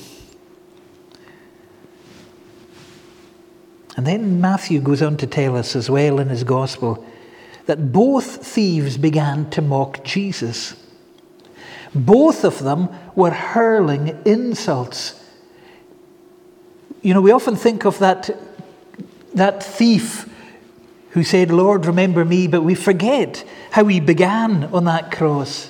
And 3.96 4.08
then 4.08 4.42
Matthew 4.42 4.80
goes 4.82 5.02
on 5.02 5.18
to 5.18 5.28
tell 5.28 5.56
us 5.56 5.76
as 5.76 5.90
well 5.90 6.20
in 6.20 6.30
his 6.30 6.44
gospel 6.44 7.06
that 7.68 7.92
both 7.92 8.46
thieves 8.46 8.98
began 8.98 9.50
to 9.52 9.62
mock 9.62 10.04
Jesus. 10.04 10.76
Both 11.94 12.44
of 12.44 12.60
them 12.60 12.90
were 13.16 13.32
hurling 13.32 14.22
insults. 14.26 15.22
You 17.02 17.14
know, 17.14 17.22
we 17.22 17.32
often 17.32 17.56
think 17.56 17.86
of 17.86 18.00
that, 18.00 18.30
that 19.34 19.64
thief 19.64 20.30
who 21.12 21.24
said, 21.24 21.52
Lord, 21.52 21.86
remember 21.86 22.24
me, 22.24 22.48
but 22.48 22.64
we 22.64 22.76
forget 22.76 23.44
how 23.72 23.86
he 23.86 24.00
began 24.00 24.66
on 24.66 24.86
that 24.86 25.12
cross. 25.12 25.70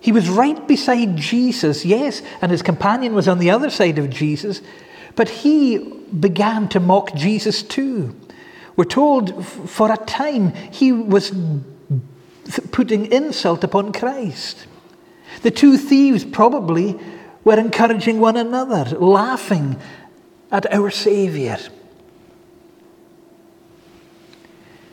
He 0.00 0.10
was 0.10 0.28
right 0.28 0.66
beside 0.66 1.16
Jesus, 1.16 1.84
yes, 1.84 2.22
and 2.40 2.50
his 2.50 2.62
companion 2.62 3.14
was 3.14 3.28
on 3.28 3.38
the 3.38 3.50
other 3.50 3.70
side 3.70 3.98
of 3.98 4.10
Jesus, 4.10 4.60
but 5.14 5.28
he 5.28 5.78
began 5.78 6.68
to 6.70 6.80
mock 6.80 7.14
Jesus 7.14 7.62
too. 7.62 8.16
We're 8.74 8.84
told 8.84 9.46
for 9.46 9.92
a 9.92 9.96
time 9.96 10.52
he 10.72 10.90
was 10.90 11.32
putting 12.72 13.12
insult 13.12 13.62
upon 13.62 13.92
Christ. 13.92 14.66
The 15.40 15.50
two 15.50 15.78
thieves 15.78 16.24
probably 16.24 16.98
were 17.44 17.58
encouraging 17.58 18.20
one 18.20 18.36
another, 18.36 18.96
laughing 18.98 19.76
at 20.50 20.72
our 20.72 20.90
Saviour. 20.90 21.58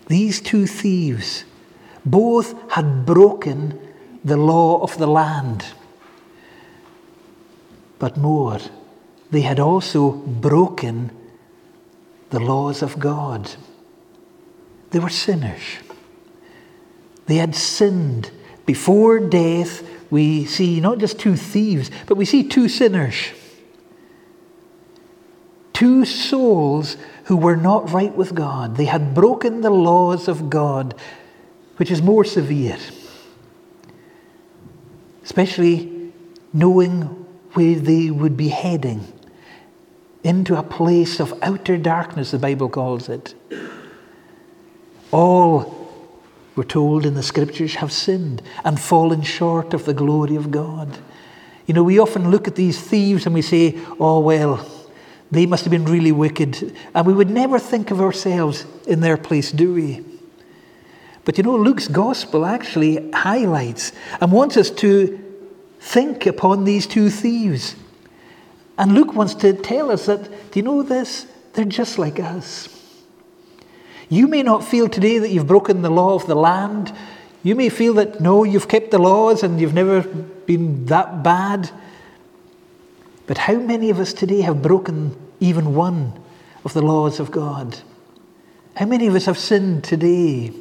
These 0.08 0.41
two 0.41 0.65
thieves 0.65 1.43
both 2.06 2.56
had 2.71 3.06
broken 3.06 3.80
the 4.23 4.38
law 4.38 4.82
of 4.82 4.97
the 4.97 5.06
land. 5.06 5.65
But 7.99 8.17
more, 8.17 8.60
they 9.30 9.41
had 9.41 9.60
also 9.60 10.12
broken 10.12 11.12
the 12.32 12.39
laws 12.39 12.82
of 12.82 12.97
God. 12.97 13.52
They 14.91 14.99
were 14.99 15.10
sinners. 15.10 15.62
They 17.28 17.36
had 17.36 17.54
sinned. 17.54 18.32
Before 18.65 19.19
death, 19.19 19.84
we 20.09 20.45
see 20.45 20.79
not 20.79 20.97
just 20.97 21.19
two 21.19 21.35
thieves, 21.35 21.91
but 22.07 22.17
we 22.17 22.25
see 22.25 22.43
two 22.43 22.67
sinners. 22.67 23.15
Two 25.73 26.03
souls 26.05 26.97
who 27.25 27.37
were 27.37 27.55
not 27.55 27.91
right 27.91 28.13
with 28.13 28.33
God. 28.35 28.75
They 28.75 28.85
had 28.85 29.13
broken 29.13 29.61
the 29.61 29.69
laws 29.69 30.27
of 30.27 30.49
God, 30.49 30.95
which 31.77 31.91
is 31.91 32.01
more 32.01 32.25
severe. 32.25 32.77
Especially 35.23 36.11
knowing 36.51 37.01
where 37.53 37.75
they 37.75 38.09
would 38.09 38.35
be 38.35 38.49
heading 38.49 39.13
into 40.23 40.57
a 40.57 40.63
place 40.63 41.19
of 41.19 41.37
outer 41.41 41.77
darkness, 41.77 42.31
the 42.31 42.39
Bible 42.39 42.69
calls 42.69 43.09
it. 43.09 43.33
All, 45.11 45.78
we're 46.59 46.65
told 46.65 47.05
in 47.05 47.13
the 47.13 47.23
scriptures, 47.23 47.75
have 47.75 47.89
sinned 47.89 48.41
and 48.65 48.77
fallen 48.77 49.21
short 49.21 49.73
of 49.73 49.85
the 49.85 49.93
glory 49.93 50.35
of 50.35 50.51
God. 50.51 50.97
You 51.65 51.73
know, 51.73 51.85
we 51.85 51.99
often 51.99 52.31
look 52.31 52.49
at 52.49 52.57
these 52.57 52.77
thieves 52.77 53.25
and 53.25 53.33
we 53.33 53.41
say, 53.41 53.79
oh, 53.97 54.19
well, 54.19 54.69
they 55.31 55.45
must 55.45 55.63
have 55.63 55.71
been 55.71 55.85
really 55.85 56.11
wicked. 56.11 56.75
And 56.93 57.07
we 57.07 57.13
would 57.13 57.29
never 57.29 57.59
think 57.59 57.91
of 57.91 58.01
ourselves 58.01 58.65
in 58.85 58.99
their 58.99 59.15
place, 59.15 59.53
do 59.53 59.73
we? 59.73 60.03
But 61.23 61.37
you 61.37 61.45
know, 61.45 61.55
Luke's 61.55 61.87
gospel 61.87 62.45
actually 62.45 63.09
highlights 63.11 63.93
and 64.19 64.29
wants 64.29 64.57
us 64.57 64.69
to 64.69 65.17
think 65.79 66.25
upon 66.25 66.65
these 66.65 66.85
two 66.85 67.09
thieves. 67.09 67.77
And 68.77 68.93
Luke 68.93 69.13
wants 69.13 69.33
to 69.35 69.53
tell 69.53 69.91
us 69.91 70.07
that, 70.07 70.51
do 70.51 70.59
you 70.59 70.63
know 70.63 70.83
this? 70.83 71.25
They're 71.53 71.63
just 71.63 71.97
like 71.97 72.19
us. 72.19 72.78
You 74.09 74.27
may 74.27 74.41
not 74.41 74.63
feel 74.63 74.89
today 74.89 75.19
that 75.19 75.29
you've 75.29 75.47
broken 75.47 75.83
the 75.83 75.91
law 75.91 76.15
of 76.15 76.25
the 76.25 76.35
land. 76.35 76.91
You 77.43 77.55
may 77.55 77.69
feel 77.69 77.93
that, 77.93 78.19
no, 78.19 78.43
you've 78.43 78.67
kept 78.67 78.89
the 78.91 78.97
laws 78.97 79.43
and 79.43 79.61
you've 79.61 79.73
never 79.73 80.01
been 80.01 80.87
that 80.87 81.23
bad. 81.23 81.69
But 83.27 83.37
how 83.37 83.55
many 83.55 83.91
of 83.91 83.99
us 83.99 84.11
today 84.11 84.41
have 84.41 84.63
broken 84.63 85.15
even 85.39 85.75
one 85.75 86.19
of 86.65 86.73
the 86.73 86.81
laws 86.81 87.19
of 87.19 87.29
God? 87.29 87.79
How 88.75 88.87
many 88.87 89.05
of 89.05 89.13
us 89.13 89.25
have 89.25 89.37
sinned 89.37 89.83
today? 89.83 90.51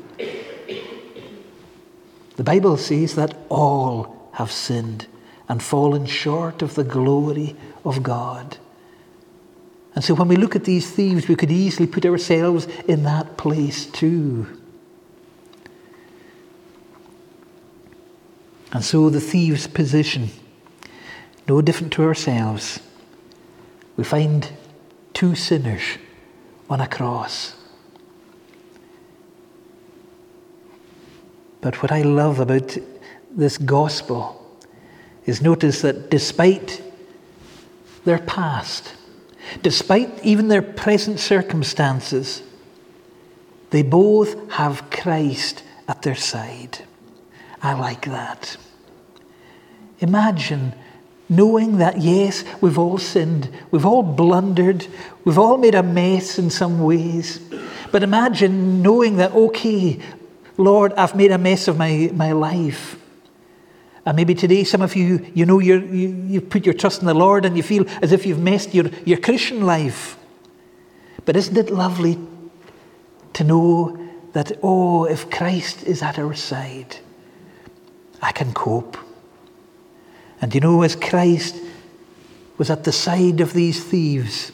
The 2.36 2.44
Bible 2.44 2.76
says 2.76 3.14
that 3.14 3.34
all 3.48 4.30
have 4.32 4.52
sinned 4.52 5.06
and 5.48 5.62
fallen 5.62 6.04
short 6.04 6.60
of 6.60 6.74
the 6.74 6.84
glory 6.84 7.56
of 7.84 8.02
God. 8.02 8.58
And 9.98 10.04
so 10.04 10.14
when 10.14 10.28
we 10.28 10.36
look 10.36 10.54
at 10.54 10.62
these 10.62 10.88
thieves, 10.88 11.26
we 11.26 11.34
could 11.34 11.50
easily 11.50 11.88
put 11.88 12.06
ourselves 12.06 12.66
in 12.86 13.02
that 13.02 13.36
place 13.36 13.84
too. 13.84 14.46
And 18.70 18.84
so 18.84 19.10
the 19.10 19.20
thieves' 19.20 19.66
position 19.66 20.28
no 21.48 21.60
different 21.60 21.92
to 21.94 22.04
ourselves. 22.04 22.78
We 23.96 24.04
find 24.04 24.48
two 25.14 25.34
sinners 25.34 25.82
on 26.70 26.80
a 26.80 26.86
cross. 26.86 27.56
But 31.60 31.82
what 31.82 31.90
I 31.90 32.02
love 32.02 32.38
about 32.38 32.78
this 33.32 33.58
gospel 33.58 34.56
is 35.26 35.42
notice 35.42 35.82
that 35.82 36.08
despite 36.08 36.84
their 38.04 38.20
past, 38.20 38.94
despite 39.62 40.24
even 40.24 40.48
their 40.48 40.62
present 40.62 41.20
circumstances, 41.20 42.42
they 43.70 43.82
both 43.82 44.50
have 44.52 44.90
Christ 44.90 45.62
at 45.86 46.02
their 46.02 46.14
side. 46.14 46.78
I 47.62 47.74
like 47.74 48.06
that. 48.06 48.56
Imagine 50.00 50.74
knowing 51.28 51.78
that, 51.78 51.98
yes, 52.00 52.44
we've 52.60 52.78
all 52.78 52.98
sinned, 52.98 53.50
we've 53.70 53.84
all 53.84 54.02
blundered, 54.02 54.86
we've 55.24 55.38
all 55.38 55.58
made 55.58 55.74
a 55.74 55.82
mess 55.82 56.38
in 56.38 56.50
some 56.50 56.80
ways. 56.80 57.40
But 57.90 58.02
imagine 58.02 58.82
knowing 58.82 59.16
that, 59.16 59.32
okay, 59.32 60.00
Lord, 60.56 60.92
I've 60.94 61.14
made 61.14 61.30
a 61.30 61.38
mess 61.38 61.68
of 61.68 61.76
my, 61.76 62.10
my 62.14 62.32
life. 62.32 62.98
And 64.08 64.16
maybe 64.16 64.34
today, 64.34 64.64
some 64.64 64.80
of 64.80 64.96
you, 64.96 65.30
you 65.34 65.44
know, 65.44 65.58
you 65.58 65.80
you've 65.80 66.48
put 66.48 66.64
your 66.64 66.72
trust 66.72 67.02
in 67.02 67.06
the 67.06 67.12
Lord 67.12 67.44
and 67.44 67.58
you 67.58 67.62
feel 67.62 67.84
as 68.00 68.10
if 68.10 68.24
you've 68.24 68.38
messed 68.38 68.72
your, 68.72 68.86
your 69.04 69.18
Christian 69.18 69.66
life. 69.66 70.16
But 71.26 71.36
isn't 71.36 71.58
it 71.58 71.68
lovely 71.68 72.18
to 73.34 73.44
know 73.44 74.08
that, 74.32 74.52
oh, 74.62 75.04
if 75.04 75.28
Christ 75.28 75.82
is 75.82 76.00
at 76.00 76.18
our 76.18 76.32
side, 76.32 76.96
I 78.22 78.32
can 78.32 78.54
cope. 78.54 78.96
And 80.40 80.54
you 80.54 80.62
know, 80.62 80.80
as 80.80 80.96
Christ 80.96 81.56
was 82.56 82.70
at 82.70 82.84
the 82.84 82.92
side 82.92 83.42
of 83.42 83.52
these 83.52 83.84
thieves, 83.84 84.52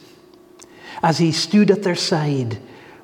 as 1.01 1.19
he 1.19 1.31
stood 1.31 1.71
at 1.71 1.81
their 1.81 1.95
side, 1.95 2.57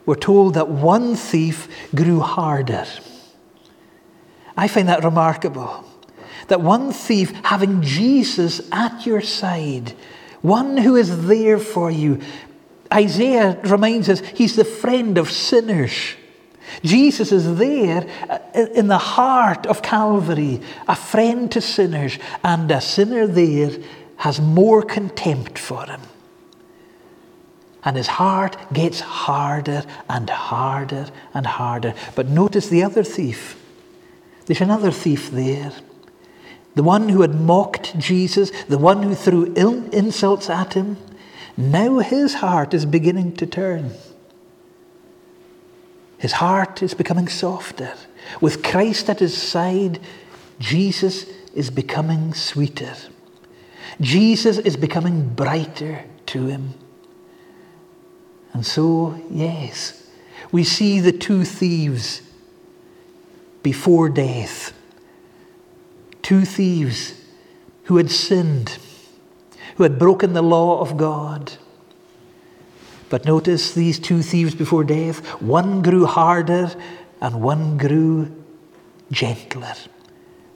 we're 0.06 0.16
told 0.16 0.56
that 0.56 0.68
one 0.68 1.16
thief 1.16 1.70
grew 1.96 2.20
harder. 2.20 2.88
I 4.58 4.68
find 4.68 4.90
that 4.90 5.06
remarkable. 5.06 5.86
That 6.52 6.60
one 6.60 6.92
thief 6.92 7.32
having 7.46 7.82
Jesus 7.82 8.62
at 8.74 9.06
your 9.06 9.22
side, 9.22 9.94
one 10.42 10.76
who 10.76 10.98
is 10.98 11.26
there 11.26 11.58
for 11.58 11.90
you. 11.90 12.20
Isaiah 12.94 13.58
reminds 13.64 14.10
us 14.10 14.20
he's 14.20 14.58
the 14.58 14.66
friend 14.66 15.18
of 15.18 15.32
sinners. 15.32 15.94
Jesus 16.84 17.32
is 17.32 17.56
there 17.56 18.06
uh, 18.30 18.40
in 18.76 18.88
the 18.88 18.98
heart 18.98 19.66
of 19.66 19.82
Calvary, 19.82 20.60
a 20.90 20.96
friend 20.96 21.50
to 21.54 21.62
sinners, 21.62 22.20
and 22.44 22.70
a 22.70 22.82
sinner 22.82 23.28
there 23.28 23.72
has 24.18 24.42
more 24.42 24.82
contempt 24.82 25.58
for 25.58 25.86
him. 25.86 26.02
And 27.86 27.96
his 27.96 28.08
heart 28.08 28.58
gets 28.74 29.00
harder 29.00 29.86
and 30.10 30.30
harder 30.30 31.08
and 31.34 31.46
harder. 31.46 31.94
But 32.14 32.28
notice 32.28 32.68
the 32.68 32.84
other 32.84 33.06
thief. 33.06 33.58
There's 34.48 34.60
another 34.60 34.92
thief 34.92 35.32
there. 35.32 35.72
The 36.76 36.84
one 36.84 37.10
who 37.10 37.22
had 37.22 37.36
mocked 37.36 37.98
Jesus, 38.00 38.52
the 38.66 38.78
one 38.78 39.04
who 39.04 39.16
threw 39.16 39.54
insults 39.54 40.50
at 40.50 40.74
him. 40.74 40.98
Now 41.58 42.00
his 42.00 42.36
heart 42.36 42.74
is 42.74 42.86
beginning 42.86 43.36
to 43.38 43.46
turn. 43.46 43.92
His 46.18 46.34
heart 46.34 46.82
is 46.82 46.94
becoming 46.94 47.28
softer. 47.28 47.94
With 48.40 48.64
Christ 48.64 49.10
at 49.10 49.20
his 49.20 49.36
side, 49.36 50.00
Jesus 50.60 51.26
is 51.54 51.70
becoming 51.70 52.34
sweeter. 52.34 52.96
Jesus 54.00 54.58
is 54.60 54.78
becoming 54.78 55.30
brighter 55.30 56.06
to 56.28 56.46
him. 56.46 56.76
And 58.54 58.66
so, 58.66 59.20
yes, 59.30 60.08
we 60.52 60.64
see 60.64 61.00
the 61.00 61.12
two 61.12 61.44
thieves 61.44 62.22
before 63.64 64.10
death. 64.10 64.74
Two 66.22 66.46
thieves 66.46 67.14
who 67.86 67.98
had 67.98 68.12
sinned, 68.12 68.78
who 69.76 69.84
had 69.84 70.00
broken 70.00 70.34
the 70.34 70.42
law 70.42 70.80
of 70.80 70.98
God. 70.98 71.54
But 73.10 73.26
notice 73.26 73.74
these 73.74 74.00
two 74.00 74.22
thieves 74.22 74.56
before 74.56 74.84
death, 74.84 75.20
one 75.42 75.82
grew 75.82 76.06
harder 76.06 76.72
and 77.20 77.42
one 77.42 77.78
grew 77.78 78.32
gentler. 79.12 79.74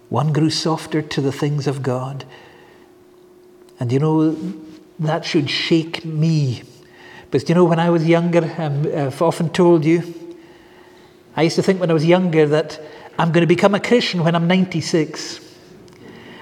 One 0.10 0.32
grew 0.32 0.50
softer 0.50 1.02
to 1.02 1.22
the 1.22 1.32
things 1.32 1.68
of 1.68 1.84
God. 1.84 2.26
And 3.80 3.92
you 3.92 4.00
know, 4.00 4.32
that 5.00 5.26
should 5.26 5.50
shake 5.50 6.06
me. 6.06 6.64
Because 7.30 7.50
you 7.50 7.56
know, 7.56 7.66
when 7.66 7.80
I 7.80 7.90
was 7.90 8.08
younger, 8.08 8.44
I've 8.58 9.22
often 9.22 9.50
told 9.50 9.84
you, 9.84 10.04
I 11.36 11.42
used 11.42 11.58
to 11.58 11.64
think 11.64 11.82
when 11.82 11.92
I 11.92 11.94
was 11.94 12.06
younger 12.06 12.48
that 12.48 12.80
I'm 13.20 13.32
going 13.32 13.42
to 13.42 13.48
become 13.48 13.76
a 13.76 13.80
Christian 13.80 14.24
when 14.24 14.36
I'm 14.36 14.48
96. 14.48 15.42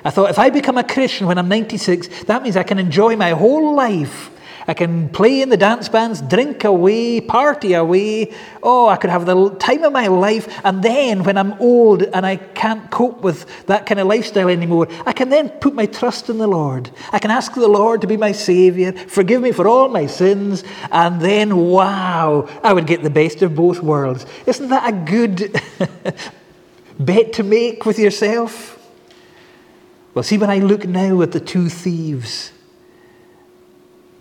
I 0.06 0.10
thought 0.10 0.30
if 0.30 0.39
I 0.39 0.50
become 0.50 0.78
a 0.78 0.84
Christian 0.84 1.28
when 1.28 1.38
I'm 1.38 1.48
96, 1.48 2.26
that 2.26 2.44
means 2.44 2.58
I 2.58 2.63
can 2.63 2.80
enjoy 2.80 3.16
my 3.16 3.32
whole 3.32 3.76
life 3.76 4.32
I 4.68 4.74
can 4.74 5.10
play 5.10 5.42
in 5.42 5.50
the 5.50 5.58
dance 5.58 5.89
bands, 5.89 6.22
drink 6.22 6.63
away, 6.63 7.20
party 7.22 7.74
away. 7.74 8.34
Oh, 8.62 8.88
I 8.88 8.96
could 8.96 9.10
have 9.10 9.26
the 9.26 9.50
time 9.56 9.84
of 9.84 9.92
my 9.92 10.08
life. 10.08 10.62
And 10.63 10.82
then 10.82 11.24
when 11.24 11.38
I'm 11.38 11.54
old 11.62 12.04
and 12.04 12.26
I 12.26 12.38
can't 12.38 12.89
cope 12.89 13.22
with 13.22 13.66
that 13.66 13.86
kind 13.86 14.00
of 14.00 14.08
lifestyle 14.08 14.50
anymore, 14.50 14.88
I 15.06 15.13
can 15.13 15.30
then 15.30 15.50
put 15.50 15.74
my 15.74 15.86
trust 15.86 16.30
in 16.30 16.38
the 16.38 16.48
Lord. 16.48 16.92
I 17.12 17.20
can 17.20 17.32
ask 17.32 17.54
the 17.54 17.68
Lord 17.68 18.02
to 18.02 18.08
be 18.08 18.18
my 18.18 18.32
Savior, 18.32 18.94
forgive 18.94 19.42
me 19.42 19.52
for 19.52 19.68
all 19.68 19.89
my 19.89 20.06
sins. 20.06 20.63
And 20.92 21.22
then, 21.22 21.58
wow, 21.58 22.48
I 22.63 22.74
would 22.74 22.88
get 22.88 23.04
the 23.04 23.10
best 23.10 23.42
of 23.42 23.56
both 23.56 23.82
worlds. 23.82 24.26
Isn't 24.46 24.70
that 24.70 24.88
a 24.88 25.12
good 25.12 25.62
bet 27.00 27.34
to 27.34 27.44
make 27.44 27.86
with 27.86 28.00
yourself? 28.00 28.80
Well, 30.13 30.23
see, 30.23 30.38
when 30.38 30.49
I 30.49 30.60
look 30.60 30.86
now 30.86 31.21
at 31.21 31.32
the 31.32 31.39
two 31.39 31.69
thieves, 31.69 32.52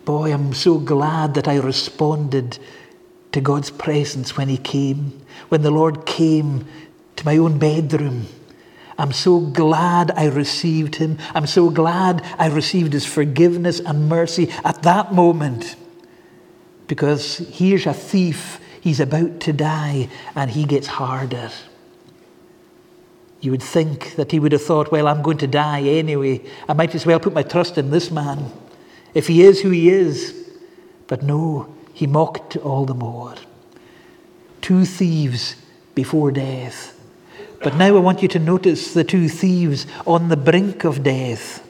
Boy, 0.04 0.32
I'm 0.32 0.52
so 0.52 0.78
glad 0.78 1.34
that 1.34 1.46
I 1.46 1.56
responded 1.58 2.58
to 3.30 3.40
God's 3.40 3.70
presence 3.70 4.36
when 4.36 4.48
He 4.48 4.56
came, 4.56 5.24
when 5.48 5.62
the 5.62 5.70
Lord 5.70 6.06
came 6.06 6.66
to 7.16 7.24
my 7.24 7.36
own 7.36 7.58
bedroom. 7.58 8.26
I'm 8.98 9.12
so 9.12 9.38
glad 9.38 10.10
I 10.10 10.26
received 10.26 10.96
Him. 10.96 11.18
I'm 11.34 11.46
so 11.46 11.70
glad 11.70 12.22
I 12.38 12.48
received 12.48 12.92
His 12.92 13.06
forgiveness 13.06 13.78
and 13.78 14.08
mercy 14.08 14.50
at 14.64 14.82
that 14.82 15.12
moment. 15.12 15.76
Because 16.88 17.38
here's 17.38 17.86
a 17.86 17.94
thief, 17.94 18.60
he's 18.80 18.98
about 18.98 19.38
to 19.40 19.52
die, 19.52 20.08
and 20.34 20.50
he 20.50 20.64
gets 20.64 20.88
harder. 20.88 21.50
You 23.42 23.50
would 23.50 23.62
think 23.62 24.14
that 24.14 24.30
he 24.30 24.38
would 24.38 24.52
have 24.52 24.62
thought, 24.62 24.92
well, 24.92 25.08
I'm 25.08 25.20
going 25.20 25.38
to 25.38 25.48
die 25.48 25.82
anyway. 25.82 26.42
I 26.68 26.74
might 26.74 26.94
as 26.94 27.04
well 27.04 27.18
put 27.18 27.34
my 27.34 27.42
trust 27.42 27.76
in 27.76 27.90
this 27.90 28.10
man 28.10 28.52
if 29.14 29.26
he 29.26 29.42
is 29.42 29.60
who 29.60 29.70
he 29.70 29.90
is. 29.90 30.48
But 31.08 31.24
no, 31.24 31.74
he 31.92 32.06
mocked 32.06 32.56
all 32.56 32.86
the 32.86 32.94
more. 32.94 33.34
Two 34.60 34.84
thieves 34.84 35.56
before 35.96 36.30
death. 36.30 36.96
But 37.64 37.74
now 37.74 37.96
I 37.96 38.00
want 38.00 38.22
you 38.22 38.28
to 38.28 38.38
notice 38.38 38.94
the 38.94 39.02
two 39.02 39.28
thieves 39.28 39.88
on 40.06 40.28
the 40.28 40.36
brink 40.36 40.84
of 40.84 41.02
death. 41.02 41.68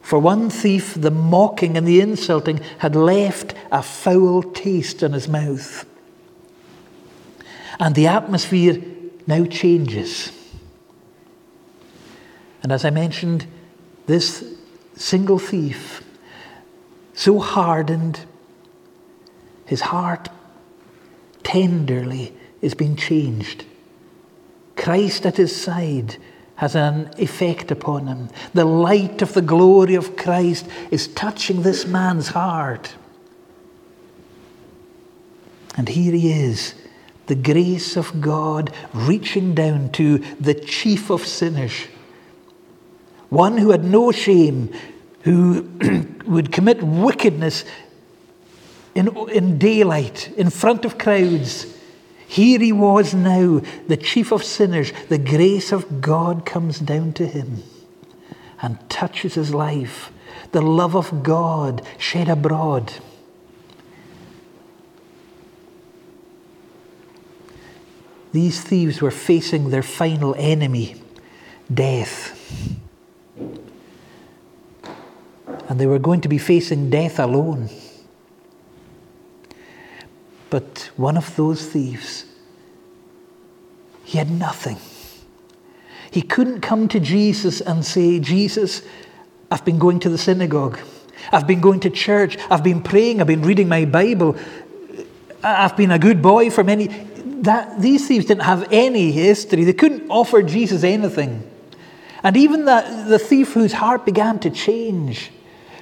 For 0.00 0.18
one 0.18 0.48
thief, 0.48 0.94
the 0.94 1.10
mocking 1.10 1.76
and 1.76 1.86
the 1.86 2.00
insulting 2.00 2.60
had 2.78 2.96
left 2.96 3.54
a 3.70 3.82
foul 3.82 4.42
taste 4.42 5.02
in 5.02 5.12
his 5.12 5.28
mouth. 5.28 5.84
And 7.78 7.94
the 7.94 8.06
atmosphere 8.06 8.82
now 9.26 9.44
changes. 9.44 10.32
And 12.62 12.72
as 12.72 12.84
I 12.84 12.90
mentioned, 12.90 13.46
this 14.06 14.44
single 14.94 15.38
thief, 15.38 16.02
so 17.14 17.38
hardened, 17.38 18.20
his 19.66 19.80
heart 19.80 20.28
tenderly 21.42 22.32
is 22.60 22.74
being 22.74 22.96
changed. 22.96 23.64
Christ 24.76 25.26
at 25.26 25.36
his 25.36 25.54
side 25.54 26.16
has 26.56 26.74
an 26.74 27.10
effect 27.18 27.70
upon 27.70 28.06
him. 28.06 28.28
The 28.54 28.64
light 28.64 29.22
of 29.22 29.34
the 29.34 29.42
glory 29.42 29.94
of 29.94 30.16
Christ 30.16 30.66
is 30.90 31.08
touching 31.08 31.62
this 31.62 31.86
man's 31.86 32.28
heart. 32.28 32.94
And 35.76 35.88
here 35.88 36.12
he 36.12 36.32
is, 36.32 36.74
the 37.26 37.34
grace 37.34 37.96
of 37.96 38.20
God 38.20 38.72
reaching 38.92 39.54
down 39.54 39.90
to 39.92 40.18
the 40.40 40.54
chief 40.54 41.10
of 41.10 41.26
sinners 41.26 41.86
one 43.28 43.58
who 43.58 43.70
had 43.70 43.84
no 43.84 44.12
shame, 44.12 44.72
who 45.22 45.62
would 46.26 46.52
commit 46.52 46.82
wickedness 46.82 47.64
in, 48.94 49.14
in 49.28 49.58
daylight, 49.58 50.32
in 50.36 50.50
front 50.50 50.84
of 50.84 50.98
crowds. 50.98 51.66
Here 52.28 52.58
he 52.58 52.72
was 52.72 53.14
now, 53.14 53.60
the 53.88 53.96
chief 53.96 54.32
of 54.32 54.42
sinners. 54.42 54.92
The 55.08 55.18
grace 55.18 55.72
of 55.72 56.00
God 56.00 56.46
comes 56.46 56.78
down 56.80 57.12
to 57.14 57.26
him 57.26 57.62
and 58.60 58.78
touches 58.88 59.34
his 59.34 59.52
life. 59.54 60.10
The 60.52 60.62
love 60.62 60.96
of 60.96 61.22
God 61.22 61.82
shed 61.98 62.28
abroad. 62.28 62.92
These 68.36 68.60
thieves 68.60 69.00
were 69.00 69.10
facing 69.10 69.70
their 69.70 69.82
final 69.82 70.34
enemy, 70.36 70.96
death. 71.72 72.34
and 75.68 75.80
they 75.80 75.86
were 75.86 75.98
going 75.98 76.20
to 76.20 76.28
be 76.28 76.36
facing 76.36 76.90
death 76.90 77.18
alone. 77.18 77.70
But 80.50 80.90
one 80.96 81.16
of 81.16 81.34
those 81.36 81.64
thieves, 81.64 82.26
he 84.04 84.18
had 84.18 84.30
nothing. 84.30 84.76
He 86.10 86.20
couldn't 86.20 86.60
come 86.60 86.88
to 86.88 87.00
Jesus 87.00 87.62
and 87.62 87.86
say, 87.86 88.20
Jesus, 88.20 88.82
I've 89.50 89.64
been 89.64 89.78
going 89.78 89.98
to 90.00 90.10
the 90.10 90.18
synagogue. 90.18 90.78
I've 91.32 91.46
been 91.46 91.62
going 91.62 91.80
to 91.80 91.90
church. 91.90 92.36
I've 92.50 92.62
been 92.62 92.82
praying. 92.82 93.22
I've 93.22 93.26
been 93.28 93.42
reading 93.42 93.66
my 93.66 93.86
Bible. 93.86 94.36
I've 95.42 95.74
been 95.74 95.90
a 95.90 95.98
good 95.98 96.20
boy 96.20 96.50
for 96.50 96.62
many. 96.62 97.05
That, 97.42 97.80
these 97.80 98.08
thieves 98.08 98.26
didn't 98.26 98.44
have 98.44 98.68
any 98.72 99.12
history. 99.12 99.64
They 99.64 99.72
couldn't 99.72 100.08
offer 100.10 100.42
Jesus 100.42 100.84
anything. 100.84 101.48
And 102.22 102.36
even 102.36 102.64
the, 102.64 103.04
the 103.08 103.18
thief 103.18 103.52
whose 103.52 103.72
heart 103.72 104.04
began 104.04 104.38
to 104.40 104.50
change, 104.50 105.30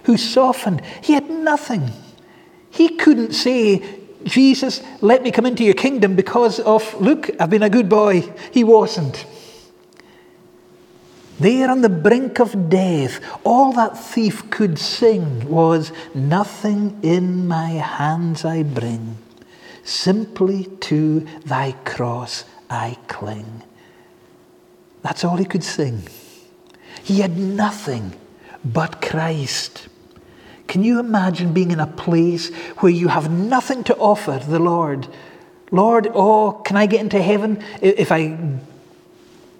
who 0.05 0.17
softened. 0.17 0.83
He 1.03 1.15
had 1.15 1.31
nothing. 1.31 1.91
He 2.71 2.91
couldn't 2.97 3.33
say, 3.33 3.83
Jesus, 4.25 4.83
let 5.01 5.23
me 5.23 5.31
come 5.31 5.47
into 5.47 5.65
your 5.65 5.75
kingdom 5.75 6.17
because 6.17 6.61
of, 6.61 7.01
look, 7.01 7.31
I've 7.41 7.51
been 7.51 7.63
a 7.63 7.71
good 7.71 7.89
boy. 7.89 8.33
He 8.53 8.65
wasn't. 8.65 9.25
There 11.41 11.69
on 11.69 11.81
the 11.81 11.89
brink 11.89 12.39
of 12.39 12.71
death, 12.71 13.21
all 13.43 13.73
that 13.73 13.99
thief 13.99 14.49
could 14.51 14.79
sing 14.79 15.49
was, 15.49 15.93
Nothing 16.15 17.01
in 17.03 17.49
my 17.49 17.71
hands 17.71 18.45
I 18.45 18.63
bring, 18.63 19.17
simply 19.85 20.65
to 20.81 21.21
thy 21.45 21.73
cross 21.85 22.45
I 22.69 22.97
cling. 23.07 23.63
That's 25.03 25.25
all 25.25 25.37
he 25.37 25.45
could 25.45 25.63
sing. 25.63 26.03
He 27.03 27.21
had 27.21 27.37
nothing 27.37 28.15
but 28.65 29.03
Christ. 29.03 29.89
Can 30.67 30.83
you 30.83 30.99
imagine 30.99 31.53
being 31.53 31.71
in 31.71 31.81
a 31.81 31.87
place 31.87 32.49
where 32.79 32.91
you 32.91 33.09
have 33.09 33.31
nothing 33.31 33.85
to 33.85 33.97
offer 33.97 34.41
the 34.49 34.59
Lord? 34.59 35.07
Lord, 35.71 36.09
oh, 36.15 36.63
can 36.65 36.77
I 36.77 36.87
get 36.87 37.01
into 37.01 37.21
heaven 37.21 37.63
if 37.83 38.11
I 38.11 38.39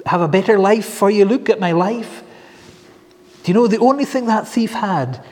have 0.07 0.23
a 0.23 0.29
better 0.29 0.59
life 0.59 0.87
for 0.87 1.11
you? 1.11 1.25
Look 1.25 1.51
at 1.51 1.61
my 1.61 1.73
life. 1.73 2.23
Do 3.43 3.53
you 3.53 3.55
know 3.55 3.67
the 3.67 3.79
only 3.79 4.07
thing 4.07 4.27
that 4.27 4.49
thief 4.49 4.73
had 4.73 5.23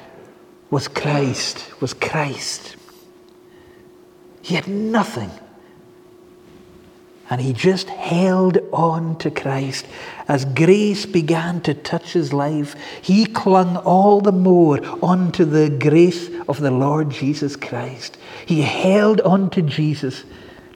was 0.70 0.88
Christ, 0.88 1.80
was 1.80 1.94
Christ. 1.94 2.76
He 4.42 4.54
had 4.56 4.68
nothing. 4.68 5.30
And 7.30 7.40
he 7.40 7.54
just 7.54 7.88
held 7.88 8.58
on 8.72 9.16
to 9.18 9.30
Christ. 9.30 9.86
As 10.28 10.44
grace 10.44 11.06
began 11.06 11.62
to 11.62 11.72
touch 11.72 12.12
his 12.12 12.32
life, 12.32 12.74
he 13.00 13.24
clung 13.24 13.78
all 13.78 14.20
the 14.20 14.32
more 14.32 14.80
onto 15.02 15.46
the 15.46 15.70
grace 15.70 16.28
of 16.46 16.60
the 16.60 16.70
Lord 16.70 17.08
Jesus 17.08 17.56
Christ. 17.56 18.18
He 18.44 18.60
held 18.60 19.22
on 19.22 19.48
to 19.50 19.62
Jesus, 19.62 20.24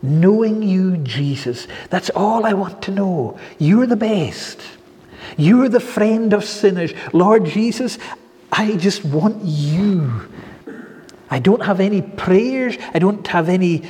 knowing 0.01 0.63
you, 0.63 0.97
Jesus. 0.99 1.67
That's 1.91 2.09
all 2.11 2.47
I 2.47 2.55
want 2.55 2.81
to 2.83 2.91
know. 2.91 3.39
You're 3.59 3.87
the 3.87 3.97
best. 3.97 4.61
You're 5.37 5.69
the 5.69 5.81
friend 5.81 6.33
of 6.33 6.45
sinners. 6.45 6.95
Lord 7.13 7.45
Jesus, 7.45 7.99
I 8.51 8.77
just 8.77 9.05
want 9.05 9.45
you. 9.45 10.29
I 11.31 11.39
don't 11.39 11.63
have 11.63 11.81
any 11.81 12.03
prayers. 12.03 12.77
I 12.95 12.99
don't 12.99 13.27
have 13.29 13.49
any 13.49 13.83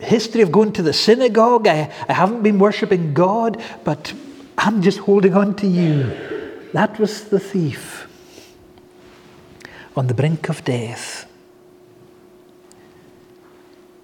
history 0.00 0.42
of 0.42 0.50
going 0.50 0.72
to 0.74 0.82
the 0.82 0.92
synagogue. 0.92 1.66
I, 1.68 1.92
I 2.08 2.12
haven't 2.12 2.42
been 2.42 2.58
worshipping 2.58 3.14
God, 3.14 3.62
but 3.84 4.12
I'm 4.58 4.82
just 4.82 4.98
holding 4.98 5.34
on 5.34 5.54
to 5.56 5.66
you. 5.66 6.12
That 6.72 6.98
was 6.98 7.28
the 7.28 7.38
thief 7.38 8.08
on 9.94 10.06
the 10.06 10.14
brink 10.14 10.48
of 10.48 10.64
death. 10.64 11.26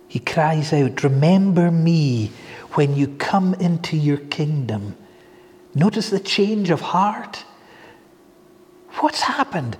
He 0.07 0.21
cries 0.21 0.73
out, 0.73 1.03
Remember 1.03 1.71
me 1.71 2.31
when 2.73 2.95
you 2.97 3.09
come 3.19 3.55
into 3.55 3.97
your 3.97 4.19
kingdom. 4.19 4.97
Notice 5.75 6.11
the 6.11 6.21
change 6.21 6.71
of 6.71 6.81
heart. 6.81 7.45
What's 9.01 9.21
happened? 9.21 9.77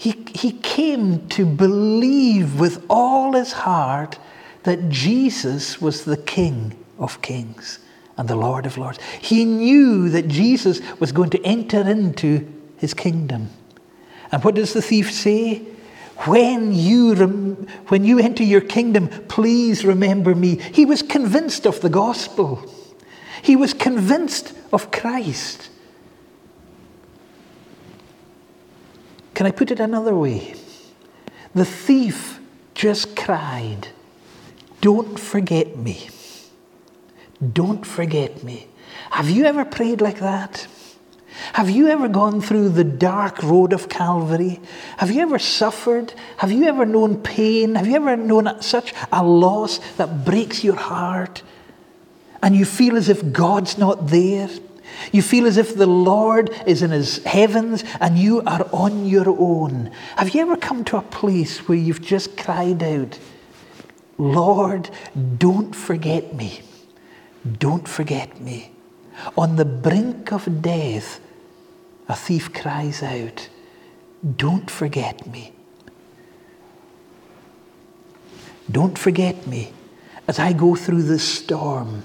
He, 0.00 0.24
he 0.34 0.52
came 0.52 1.28
to 1.28 1.44
believe 1.44 2.58
with 2.58 2.82
all 2.88 3.34
his 3.34 3.52
heart 3.52 4.18
that 4.62 4.88
Jesus 4.88 5.78
was 5.78 6.06
the 6.06 6.16
King 6.16 6.74
of 6.98 7.20
kings 7.20 7.80
and 8.16 8.26
the 8.26 8.34
Lord 8.34 8.64
of 8.64 8.78
lords. 8.78 8.98
He 9.20 9.44
knew 9.44 10.08
that 10.08 10.26
Jesus 10.26 10.80
was 10.98 11.12
going 11.12 11.28
to 11.28 11.44
enter 11.44 11.86
into 11.86 12.50
his 12.78 12.94
kingdom. 12.94 13.50
And 14.32 14.42
what 14.42 14.54
does 14.54 14.72
the 14.72 14.80
thief 14.80 15.12
say? 15.12 15.58
When 16.24 16.72
you, 16.72 17.12
rem- 17.12 17.66
when 17.88 18.02
you 18.02 18.18
enter 18.20 18.42
your 18.42 18.62
kingdom, 18.62 19.08
please 19.28 19.84
remember 19.84 20.34
me. 20.34 20.56
He 20.56 20.86
was 20.86 21.02
convinced 21.02 21.66
of 21.66 21.82
the 21.82 21.90
gospel. 21.90 22.72
He 23.42 23.54
was 23.54 23.74
convinced 23.74 24.54
of 24.72 24.90
Christ. 24.90 25.68
Can 29.40 29.46
I 29.46 29.52
put 29.52 29.70
it 29.70 29.80
another 29.80 30.14
way? 30.14 30.54
The 31.54 31.64
thief 31.64 32.38
just 32.74 33.16
cried, 33.16 33.88
don't 34.82 35.18
forget 35.18 35.78
me. 35.78 36.10
Don't 37.54 37.86
forget 37.86 38.44
me. 38.44 38.66
Have 39.12 39.30
you 39.30 39.46
ever 39.46 39.64
prayed 39.64 40.02
like 40.02 40.18
that? 40.18 40.66
Have 41.54 41.70
you 41.70 41.88
ever 41.88 42.06
gone 42.06 42.42
through 42.42 42.68
the 42.68 42.84
dark 42.84 43.42
road 43.42 43.72
of 43.72 43.88
Calvary? 43.88 44.60
Have 44.98 45.10
you 45.10 45.22
ever 45.22 45.38
suffered? 45.38 46.12
Have 46.36 46.52
you 46.52 46.64
ever 46.64 46.84
known 46.84 47.22
pain? 47.22 47.76
Have 47.76 47.86
you 47.86 47.96
ever 47.96 48.18
known 48.18 48.60
such 48.60 48.92
a 49.10 49.24
loss 49.24 49.78
that 49.96 50.22
breaks 50.26 50.62
your 50.62 50.76
heart? 50.76 51.42
And 52.42 52.54
you 52.54 52.66
feel 52.66 52.94
as 52.94 53.08
if 53.08 53.32
God's 53.32 53.78
not 53.78 54.08
there? 54.08 54.50
You 55.12 55.22
feel 55.22 55.46
as 55.46 55.56
if 55.56 55.74
the 55.74 55.86
Lord 55.86 56.50
is 56.66 56.82
in 56.82 56.90
his 56.90 57.24
heavens 57.24 57.84
and 58.00 58.18
you 58.18 58.42
are 58.42 58.68
on 58.72 59.06
your 59.06 59.28
own. 59.28 59.90
Have 60.16 60.34
you 60.34 60.40
ever 60.42 60.56
come 60.56 60.84
to 60.84 60.96
a 60.96 61.02
place 61.02 61.68
where 61.68 61.78
you've 61.78 62.02
just 62.02 62.36
cried 62.36 62.82
out, 62.82 63.18
Lord, 64.18 64.90
don't 65.38 65.74
forget 65.74 66.34
me. 66.34 66.60
Don't 67.58 67.88
forget 67.88 68.40
me. 68.40 68.72
On 69.36 69.56
the 69.56 69.64
brink 69.64 70.32
of 70.32 70.62
death, 70.62 71.20
a 72.08 72.14
thief 72.14 72.52
cries 72.52 73.02
out, 73.02 73.48
Don't 74.36 74.70
forget 74.70 75.26
me. 75.26 75.52
Don't 78.70 78.98
forget 78.98 79.46
me 79.46 79.72
as 80.28 80.38
I 80.38 80.52
go 80.52 80.74
through 80.76 81.02
this 81.02 81.24
storm. 81.24 82.04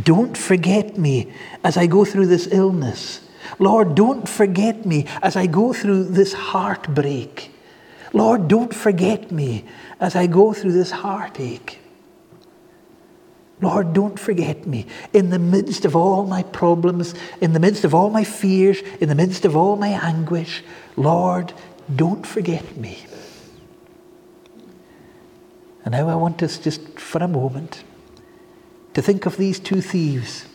Don't 0.00 0.36
forget 0.36 0.98
me 0.98 1.32
as 1.62 1.76
I 1.76 1.86
go 1.86 2.04
through 2.04 2.26
this 2.26 2.48
illness. 2.50 3.20
Lord, 3.58 3.94
don't 3.94 4.28
forget 4.28 4.86
me 4.86 5.06
as 5.22 5.36
I 5.36 5.46
go 5.46 5.72
through 5.72 6.04
this 6.04 6.32
heartbreak. 6.32 7.50
Lord, 8.12 8.48
don't 8.48 8.74
forget 8.74 9.30
me 9.30 9.64
as 10.00 10.16
I 10.16 10.26
go 10.26 10.52
through 10.52 10.72
this 10.72 10.90
heartache. 10.90 11.80
Lord, 13.60 13.92
don't 13.92 14.18
forget 14.18 14.66
me 14.66 14.86
in 15.12 15.30
the 15.30 15.38
midst 15.38 15.84
of 15.84 15.94
all 15.96 16.26
my 16.26 16.42
problems, 16.42 17.14
in 17.40 17.52
the 17.52 17.60
midst 17.60 17.84
of 17.84 17.94
all 17.94 18.10
my 18.10 18.24
fears, 18.24 18.80
in 19.00 19.08
the 19.08 19.14
midst 19.14 19.44
of 19.44 19.56
all 19.56 19.76
my 19.76 19.88
anguish. 19.88 20.62
Lord, 20.96 21.52
don't 21.94 22.26
forget 22.26 22.76
me. 22.76 22.98
And 25.84 25.92
now 25.92 26.08
I 26.08 26.14
want 26.14 26.42
us 26.42 26.58
just 26.58 26.98
for 26.98 27.22
a 27.22 27.28
moment 27.28 27.84
to 28.94 29.02
think 29.02 29.26
of 29.26 29.36
these 29.36 29.60
two 29.60 29.80
thieves 29.80 30.46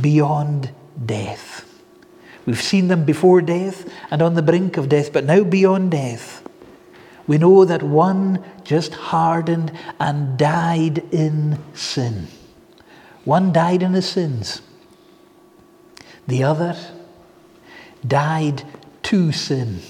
beyond 0.00 0.70
death. 1.04 1.64
We've 2.44 2.60
seen 2.60 2.88
them 2.88 3.04
before 3.04 3.40
death 3.40 3.88
and 4.10 4.22
on 4.22 4.34
the 4.34 4.42
brink 4.42 4.76
of 4.76 4.88
death, 4.88 5.12
but 5.12 5.24
now 5.24 5.44
beyond 5.44 5.90
death. 5.90 6.42
We 7.26 7.38
know 7.38 7.64
that 7.64 7.82
one 7.82 8.44
just 8.64 8.94
hardened 8.94 9.72
and 9.98 10.38
died 10.38 10.98
in 11.12 11.58
sin. 11.74 12.28
One 13.24 13.52
died 13.52 13.82
in 13.82 13.94
his 13.94 14.08
sins. 14.08 14.62
The 16.28 16.44
other 16.44 16.76
died 18.06 18.64
to 19.04 19.32
sin. 19.32 19.80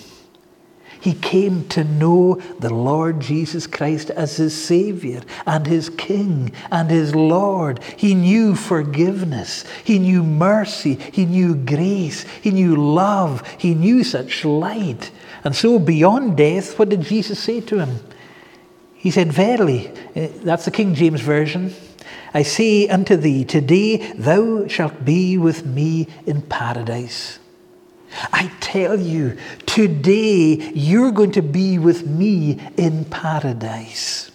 He 1.06 1.14
came 1.14 1.68
to 1.68 1.84
know 1.84 2.34
the 2.58 2.74
Lord 2.74 3.20
Jesus 3.20 3.68
Christ 3.68 4.10
as 4.10 4.38
his 4.38 4.60
Savior 4.60 5.22
and 5.46 5.64
his 5.64 5.88
King 5.88 6.50
and 6.72 6.90
his 6.90 7.14
Lord. 7.14 7.78
He 7.96 8.12
knew 8.12 8.56
forgiveness. 8.56 9.64
He 9.84 10.00
knew 10.00 10.24
mercy. 10.24 10.94
He 11.12 11.24
knew 11.24 11.54
grace. 11.54 12.22
He 12.42 12.50
knew 12.50 12.74
love. 12.74 13.46
He 13.56 13.72
knew 13.72 14.02
such 14.02 14.44
light. 14.44 15.12
And 15.44 15.54
so, 15.54 15.78
beyond 15.78 16.38
death, 16.38 16.76
what 16.76 16.88
did 16.88 17.02
Jesus 17.02 17.38
say 17.38 17.60
to 17.60 17.78
him? 17.78 18.00
He 18.96 19.12
said, 19.12 19.32
Verily, 19.32 19.92
eh, 20.16 20.30
that's 20.42 20.64
the 20.64 20.72
King 20.72 20.96
James 20.96 21.20
Version. 21.20 21.72
I 22.34 22.42
say 22.42 22.88
unto 22.88 23.14
thee, 23.14 23.44
today 23.44 23.98
thou 24.14 24.66
shalt 24.66 25.04
be 25.04 25.38
with 25.38 25.64
me 25.64 26.08
in 26.26 26.42
paradise. 26.42 27.38
I 28.32 28.50
tell 28.60 28.98
you, 28.98 29.36
today 29.66 30.72
you're 30.74 31.12
going 31.12 31.32
to 31.32 31.42
be 31.42 31.78
with 31.78 32.06
me 32.06 32.60
in 32.76 33.04
paradise. 33.06 34.30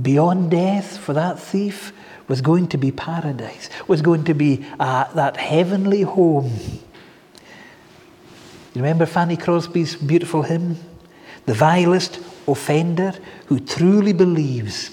Beyond 0.00 0.50
death 0.50 0.98
for 0.98 1.12
that 1.14 1.38
thief 1.38 1.92
was 2.28 2.40
going 2.40 2.68
to 2.68 2.78
be 2.78 2.90
paradise, 2.92 3.70
was 3.86 4.02
going 4.02 4.24
to 4.24 4.34
be 4.34 4.66
uh, 4.78 5.12
that 5.14 5.36
heavenly 5.36 6.02
home. 6.02 6.52
You 8.74 8.82
remember 8.82 9.06
Fanny 9.06 9.36
Crosby's 9.36 9.96
beautiful 9.96 10.42
hymn? 10.42 10.76
The 11.46 11.54
vilest 11.54 12.20
offender 12.46 13.14
who 13.46 13.60
truly 13.60 14.12
believes 14.12 14.90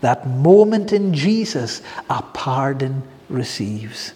that 0.00 0.26
moment 0.26 0.92
in 0.92 1.12
Jesus 1.12 1.82
a 2.08 2.22
pardon 2.22 3.02
receives. 3.28 4.12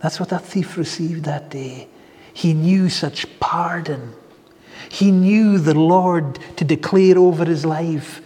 That's 0.00 0.20
what 0.20 0.28
that 0.28 0.44
thief 0.44 0.76
received 0.76 1.24
that 1.24 1.50
day. 1.50 1.88
He 2.32 2.54
knew 2.54 2.88
such 2.88 3.26
pardon. 3.40 4.12
He 4.88 5.10
knew 5.10 5.58
the 5.58 5.74
Lord 5.74 6.38
to 6.56 6.64
declare 6.64 7.18
over 7.18 7.44
his 7.44 7.64
life, 7.64 8.22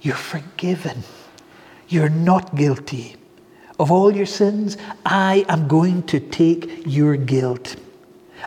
You're 0.00 0.14
forgiven. 0.14 1.04
You're 1.88 2.08
not 2.08 2.54
guilty. 2.54 3.16
Of 3.78 3.90
all 3.90 4.14
your 4.14 4.26
sins, 4.26 4.76
I 5.04 5.44
am 5.48 5.66
going 5.66 6.02
to 6.04 6.20
take 6.20 6.82
your 6.86 7.16
guilt. 7.16 7.76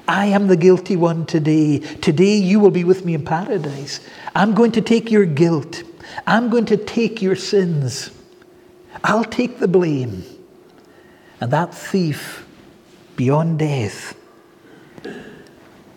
I 0.08 0.28
am 0.28 0.48
the 0.48 0.58
guilty 0.58 0.96
one 0.96 1.26
today. 1.26 1.80
Today 1.80 2.36
you 2.36 2.60
will 2.60 2.72
be 2.72 2.84
with 2.84 3.06
me 3.06 3.14
in 3.16 3.26
paradise. 3.26 4.00
I'm 4.36 4.54
going 4.54 4.72
to 4.74 4.82
take 4.82 5.12
your 5.12 5.26
guilt. 5.26 5.84
I'm 6.28 6.50
going 6.50 6.66
to 6.66 6.78
take 6.78 7.22
your 7.22 7.36
sins. 7.36 8.12
I'll 9.04 9.24
take 9.24 9.60
the 9.60 9.68
blame. 9.68 10.24
And 11.44 11.52
that 11.52 11.76
thief, 11.76 12.48
beyond 13.18 13.60
death, 13.60 14.16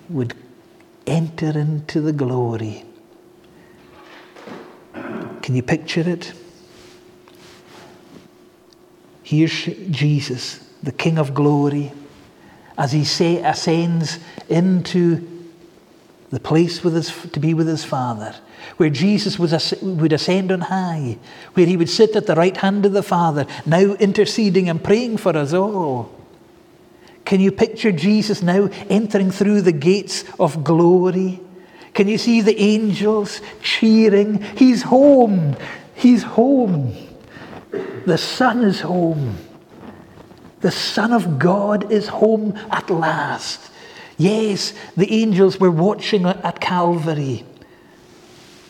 would 0.08 0.34
enter 1.06 1.56
into 1.56 2.00
the 2.00 2.12
glory. 2.12 2.84
Can 5.42 5.54
you 5.54 5.62
picture 5.62 6.00
it? 6.00 6.32
Here's 9.22 9.66
Jesus, 9.88 10.68
the 10.82 10.90
King 10.90 11.16
of 11.16 11.32
glory, 11.32 11.92
as 12.76 12.90
he 12.90 13.04
say, 13.04 13.40
ascends 13.40 14.18
into 14.48 15.46
the 16.30 16.40
place 16.40 16.82
with 16.82 16.94
his, 16.94 17.14
to 17.30 17.38
be 17.38 17.54
with 17.54 17.68
his 17.68 17.84
Father, 17.84 18.34
where 18.76 18.90
Jesus 18.90 19.38
would 19.38 20.12
ascend 20.12 20.52
on 20.52 20.60
high, 20.62 21.18
where 21.54 21.66
he 21.66 21.76
would 21.76 21.88
sit 21.88 22.16
at 22.16 22.26
the 22.26 22.34
right 22.34 22.56
hand 22.56 22.84
of 22.86 22.92
the 22.92 23.02
Father, 23.02 23.46
now 23.64 23.94
interceding 23.94 24.68
and 24.68 24.82
praying 24.82 25.16
for 25.16 25.36
us 25.36 25.52
all. 25.52 26.12
Can 27.24 27.40
you 27.40 27.50
picture 27.50 27.90
Jesus 27.90 28.42
now 28.42 28.68
entering 28.88 29.30
through 29.30 29.62
the 29.62 29.72
gates 29.72 30.24
of 30.38 30.62
glory? 30.62 31.40
Can 31.94 32.08
you 32.08 32.18
see 32.18 32.40
the 32.40 32.60
angels 32.60 33.40
cheering? 33.62 34.42
He's 34.56 34.82
home. 34.82 35.56
He's 35.94 36.22
home. 36.22 36.94
The 38.04 38.18
Son 38.18 38.62
is 38.62 38.82
home. 38.82 39.38
The 40.60 40.70
Son 40.70 41.12
of 41.12 41.38
God 41.38 41.90
is 41.90 42.08
home 42.08 42.56
at 42.70 42.90
last. 42.90 43.72
Yes, 44.18 44.72
the 44.96 45.12
angels 45.12 45.58
were 45.58 45.70
watching 45.70 46.26
at 46.26 46.60
Calvary. 46.60 47.44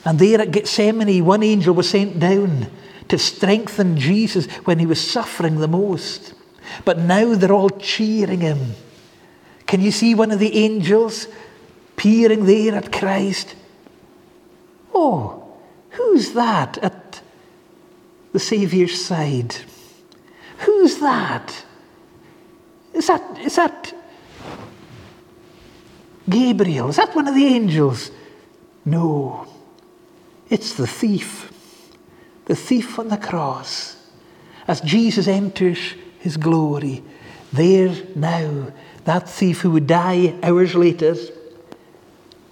And 0.07 0.21
there 0.21 0.41
at 0.41 0.53
Gethsemane, 0.53 1.25
one 1.25 1.43
angel 1.43 1.75
was 1.75 1.91
sent 1.91 2.21
down 2.21 2.69
to 3.09 3.19
strengthen 3.19 3.99
Jesus 3.99 4.47
when 4.65 4.79
he 4.79 4.87
was 4.87 5.01
suffering 5.01 5.57
the 5.57 5.67
most. 5.67 6.33
But 6.85 6.99
now 6.99 7.35
they're 7.35 7.53
all 7.53 7.71
cheering 7.71 8.41
him. 8.41 8.75
Can 9.67 9.81
you 9.81 9.91
see 9.91 10.15
one 10.15 10.31
of 10.31 10.39
the 10.39 10.57
angels 10.57 11.27
peering 11.97 12.47
there 12.47 12.77
at 12.77 12.93
Christ? 12.93 13.57
Oh, 14.95 15.57
who's 15.91 16.33
that 16.35 16.79
at 16.79 17.21
the 18.33 18.39
Saviour's 18.39 19.05
side? 19.05 19.57
Who's 20.59 20.99
that? 21.01 21.65
Is 22.95 23.09
that, 23.09 23.39
is 23.41 23.57
that 23.57 23.93
Gabriel? 26.29 26.91
Is 26.91 26.97
that 26.97 27.15
one 27.17 27.27
of 27.27 27.35
the 27.35 27.47
angels? 27.47 28.13
No, 28.85 29.49
it's 30.49 30.75
the 30.75 30.87
thief. 30.87 31.53
The 32.47 32.57
thief 32.57 32.99
on 32.99 33.09
the 33.09 33.17
cross. 33.17 33.97
As 34.69 34.81
Jesus 34.81 35.29
enters 35.29 35.95
his 36.19 36.37
glory, 36.37 37.03
there 37.53 37.95
now, 38.15 38.73
that 39.05 39.29
thief 39.29 39.61
who 39.61 39.71
would 39.73 39.87
die 39.87 40.35
hours 40.43 40.75
later 40.75 41.17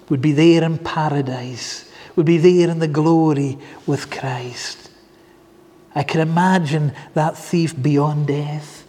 would 0.08 0.20
be 0.20 0.32
there 0.32 0.62
in 0.62 0.78
paradise, 0.78 1.90
would 2.14 2.26
be 2.26 2.38
there 2.38 2.70
in 2.70 2.78
the 2.78 2.88
glory 2.88 3.58
with 3.86 4.10
Christ. 4.10 4.90
I 5.94 6.02
can 6.02 6.20
imagine 6.20 6.92
that 7.14 7.36
thief 7.36 7.80
beyond 7.80 8.28
death, 8.28 8.84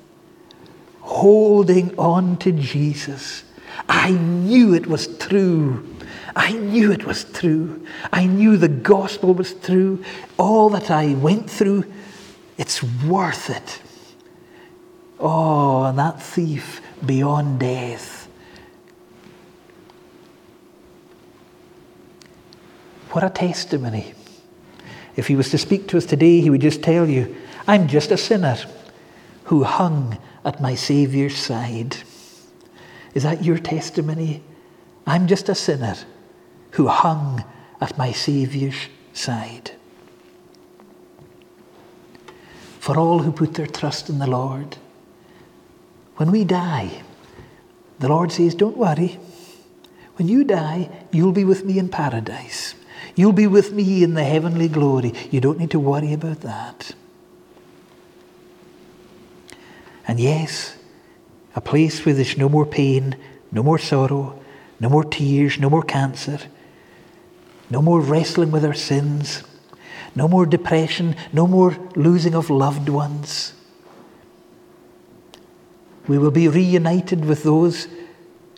holding 1.02 1.98
on 1.98 2.38
to 2.38 2.52
Jesus 2.52 3.44
I 3.88 4.12
knew 4.12 4.74
it 4.74 4.88
was 4.88 5.08
true. 5.18 5.95
I 6.36 6.52
knew 6.52 6.92
it 6.92 7.06
was 7.06 7.24
true. 7.24 7.86
I 8.12 8.26
knew 8.26 8.58
the 8.58 8.68
gospel 8.68 9.34
was 9.34 9.54
true. 9.54 10.04
All 10.38 10.70
that 10.72 10.92
I 10.92 11.14
went 11.14 11.50
through, 11.50 11.86
it's 12.58 12.84
worth 12.84 13.50
it. 13.50 13.82
Oh, 15.20 15.84
and 15.84 15.98
that 15.98 16.22
thief 16.22 16.82
beyond 17.06 17.60
death. 17.62 18.28
What 23.12 23.24
a 23.24 23.30
testimony. 23.30 24.14
If 25.16 25.28
he 25.28 25.38
was 25.38 25.50
to 25.52 25.58
speak 25.58 25.88
to 25.88 25.98
us 25.98 26.06
today, 26.06 26.42
he 26.42 26.50
would 26.50 26.60
just 26.60 26.84
tell 26.84 27.08
you, 27.08 27.34
I'm 27.66 27.88
just 27.88 28.12
a 28.12 28.18
sinner 28.18 28.58
who 29.46 29.64
hung 29.64 30.18
at 30.44 30.60
my 30.60 30.76
Saviour's 30.76 31.38
side. 31.38 31.96
Is 33.14 33.24
that 33.24 33.46
your 33.46 33.58
testimony? 33.58 34.44
I'm 35.08 35.28
just 35.28 35.48
a 35.48 35.56
sinner 35.56 35.96
who 36.76 36.88
hung 36.88 37.44
at 37.80 37.98
my 37.98 38.12
Saviour's 38.12 38.90
side. 39.14 39.72
For 42.80 42.98
all 42.98 43.20
who 43.20 43.32
put 43.32 43.54
their 43.54 43.68
trust 43.68 44.10
in 44.10 44.20
the 44.20 44.28
Lord, 44.28 44.78
when 46.18 46.32
we 46.32 46.44
die, 46.44 47.02
the 48.00 48.10
Lord 48.10 48.32
says, 48.32 48.56
Don't 48.56 48.78
worry. 48.78 49.20
When 50.18 50.28
you 50.28 50.44
die, 50.44 50.90
you'll 51.12 51.32
be 51.32 51.46
with 51.46 51.64
me 51.66 51.80
in 51.80 51.90
paradise. 51.90 52.76
You'll 53.16 53.34
be 53.34 53.48
with 53.48 53.72
me 53.72 54.04
in 54.04 54.14
the 54.14 54.24
heavenly 54.24 54.68
glory. 54.68 55.14
You 55.32 55.40
don't 55.40 55.58
need 55.58 55.72
to 55.72 55.80
worry 55.80 56.14
about 56.14 56.42
that. 56.42 56.94
And 60.08 60.20
yes, 60.20 60.78
a 61.56 61.62
place 61.62 62.06
where 62.06 62.14
there's 62.14 62.38
no 62.38 62.50
more 62.50 62.66
pain, 62.66 63.16
no 63.52 63.64
more 63.64 63.80
sorrow, 63.80 64.40
no 64.80 64.90
more 64.90 65.06
tears, 65.06 65.58
no 65.58 65.70
more 65.70 65.84
cancer, 65.84 66.40
no 67.70 67.82
more 67.82 68.00
wrestling 68.00 68.52
with 68.52 68.64
our 68.64 68.74
sins, 68.74 69.44
no 70.16 70.28
more 70.28 70.46
depression, 70.46 71.16
no 71.34 71.48
more 71.48 71.78
losing 71.96 72.36
of 72.36 72.50
loved 72.50 72.90
ones. 72.90 73.54
We 76.08 76.18
will 76.18 76.32
be 76.32 76.48
reunited 76.48 77.26
with 77.26 77.44
those 77.44 77.88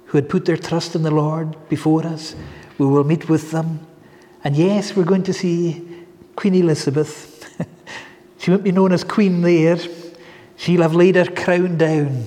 who 0.08 0.18
had 0.18 0.30
put 0.30 0.46
their 0.46 0.58
trust 0.58 0.96
in 0.96 1.04
the 1.04 1.12
Lord 1.12 1.56
before 1.70 2.06
us. 2.06 2.36
We 2.78 2.86
will 2.86 3.04
meet 3.04 3.30
with 3.30 3.52
them. 3.52 3.86
And 4.44 4.56
yes, 4.56 4.96
we're 4.96 5.06
going 5.06 5.24
to 5.24 5.34
see 5.34 6.06
Queen 6.36 6.56
Elizabeth. 6.56 7.46
she 8.38 8.52
won't 8.52 8.64
be 8.64 8.72
known 8.72 8.92
as 8.92 9.04
Queen 9.04 9.42
there. 9.42 9.78
She'll 10.56 10.82
have 10.82 10.96
laid 10.96 11.16
her 11.16 11.26
crown 11.26 11.78
down 11.78 12.26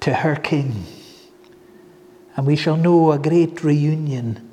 to 0.00 0.14
her 0.14 0.36
King. 0.36 0.84
And 2.36 2.46
we 2.46 2.56
shall 2.56 2.76
know 2.76 3.12
a 3.12 3.18
great 3.18 3.62
reunion. 3.62 4.49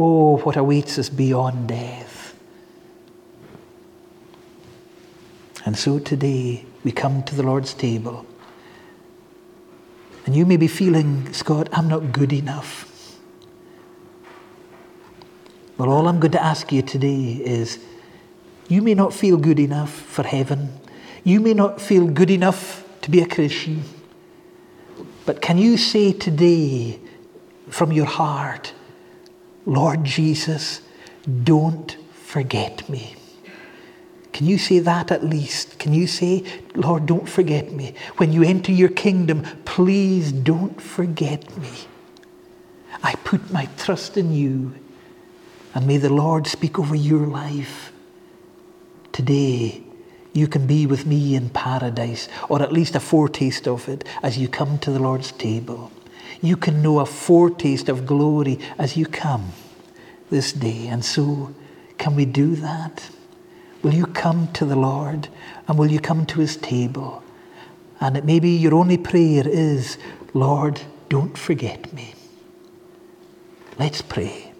Oh, 0.00 0.36
what 0.38 0.56
awaits 0.56 0.96
us 0.96 1.08
beyond 1.08 1.66
death. 1.68 2.32
And 5.66 5.76
so 5.76 5.98
today 5.98 6.64
we 6.84 6.92
come 6.92 7.24
to 7.24 7.34
the 7.34 7.42
Lord's 7.42 7.74
table. 7.74 8.24
And 10.24 10.36
you 10.36 10.46
may 10.46 10.56
be 10.56 10.68
feeling, 10.68 11.32
Scott, 11.32 11.68
I'm 11.72 11.88
not 11.88 12.12
good 12.12 12.32
enough. 12.32 13.18
Well, 15.76 15.90
all 15.90 16.06
I'm 16.06 16.20
going 16.20 16.32
to 16.32 16.44
ask 16.44 16.70
you 16.70 16.82
today 16.82 17.32
is 17.32 17.80
you 18.68 18.82
may 18.82 18.94
not 18.94 19.12
feel 19.12 19.36
good 19.36 19.58
enough 19.58 19.90
for 19.90 20.22
heaven. 20.22 20.70
You 21.24 21.40
may 21.40 21.54
not 21.54 21.80
feel 21.80 22.06
good 22.06 22.30
enough 22.30 22.84
to 23.02 23.10
be 23.10 23.20
a 23.20 23.26
Christian. 23.26 23.82
But 25.26 25.42
can 25.42 25.58
you 25.58 25.76
say 25.76 26.12
today 26.12 27.00
from 27.68 27.90
your 27.90 28.06
heart, 28.06 28.74
Lord 29.68 30.04
Jesus, 30.04 30.80
don't 31.44 31.96
forget 32.12 32.88
me? 32.88 33.14
Can 34.32 34.46
you 34.46 34.58
say 34.58 34.78
that 34.78 35.10
at 35.10 35.24
least? 35.24 35.78
Can 35.78 35.92
you 35.92 36.06
say, 36.06 36.44
Lord, 36.74 37.06
don't 37.06 37.28
forget 37.28 37.72
me? 37.72 37.94
When 38.16 38.32
you 38.32 38.42
enter 38.42 38.72
your 38.72 38.88
kingdom, 38.88 39.42
please 39.64 40.32
don't 40.32 40.80
forget 40.80 41.56
me. 41.58 41.70
I 43.02 43.14
put 43.24 43.50
my 43.50 43.68
trust 43.76 44.16
in 44.16 44.32
you. 44.32 44.74
And 45.74 45.86
may 45.86 45.98
the 45.98 46.12
Lord 46.12 46.46
speak 46.46 46.78
over 46.78 46.94
your 46.94 47.26
life 47.26 47.92
today 49.12 49.82
you 50.32 50.46
can 50.46 50.66
be 50.66 50.86
with 50.86 51.04
me 51.04 51.34
in 51.34 51.50
paradise, 51.50 52.28
or 52.48 52.62
at 52.62 52.72
least 52.72 52.94
a 52.94 53.00
foretaste 53.00 53.66
of 53.66 53.88
it 53.88 54.04
as 54.22 54.38
you 54.38 54.46
come 54.46 54.78
to 54.78 54.90
the 54.92 55.00
Lord's 55.00 55.32
table. 55.32 55.90
You 56.40 56.56
can 56.56 56.82
know 56.82 57.00
a 57.00 57.06
foretaste 57.06 57.88
of 57.88 58.06
glory 58.06 58.58
as 58.78 58.96
you 58.96 59.06
come 59.06 59.52
this 60.30 60.52
day. 60.52 60.86
And 60.86 61.04
so, 61.04 61.54
can 61.98 62.14
we 62.14 62.24
do 62.24 62.54
that? 62.56 63.10
Will 63.82 63.94
you 63.94 64.06
come 64.06 64.48
to 64.52 64.64
the 64.64 64.76
Lord 64.76 65.28
and 65.66 65.78
will 65.78 65.90
you 65.90 66.00
come 66.00 66.26
to 66.26 66.40
his 66.40 66.56
table? 66.56 67.22
And 68.00 68.16
it 68.16 68.24
may 68.24 68.38
be 68.38 68.50
your 68.56 68.74
only 68.74 68.98
prayer 68.98 69.46
is, 69.46 69.98
Lord, 70.34 70.80
don't 71.08 71.36
forget 71.36 71.92
me. 71.92 72.14
Let's 73.78 74.02
pray. 74.02 74.52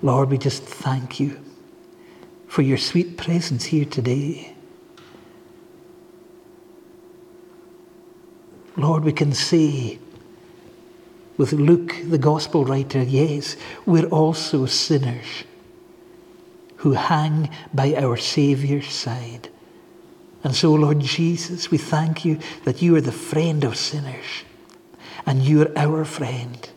Lord, 0.00 0.30
we 0.30 0.38
just 0.38 0.62
thank 0.62 1.20
you 1.20 1.40
for 2.48 2.62
your 2.62 2.78
sweet 2.78 3.16
presence 3.16 3.64
here 3.64 3.84
today. 3.84 4.51
Lord, 8.76 9.04
we 9.04 9.12
can 9.12 9.32
say 9.32 9.98
with 11.36 11.52
Luke, 11.52 11.96
the 12.04 12.18
gospel 12.18 12.64
writer, 12.64 13.02
yes, 13.02 13.56
we're 13.86 14.06
also 14.06 14.66
sinners 14.66 15.44
who 16.76 16.92
hang 16.92 17.50
by 17.72 17.94
our 17.94 18.16
Saviour's 18.16 18.90
side. 18.90 19.48
And 20.44 20.54
so, 20.54 20.74
Lord 20.74 21.00
Jesus, 21.00 21.70
we 21.70 21.78
thank 21.78 22.24
you 22.24 22.38
that 22.64 22.82
you 22.82 22.96
are 22.96 23.00
the 23.00 23.12
friend 23.12 23.64
of 23.64 23.76
sinners 23.76 24.44
and 25.24 25.42
you 25.42 25.62
are 25.62 25.78
our 25.78 26.04
friend. 26.04 26.68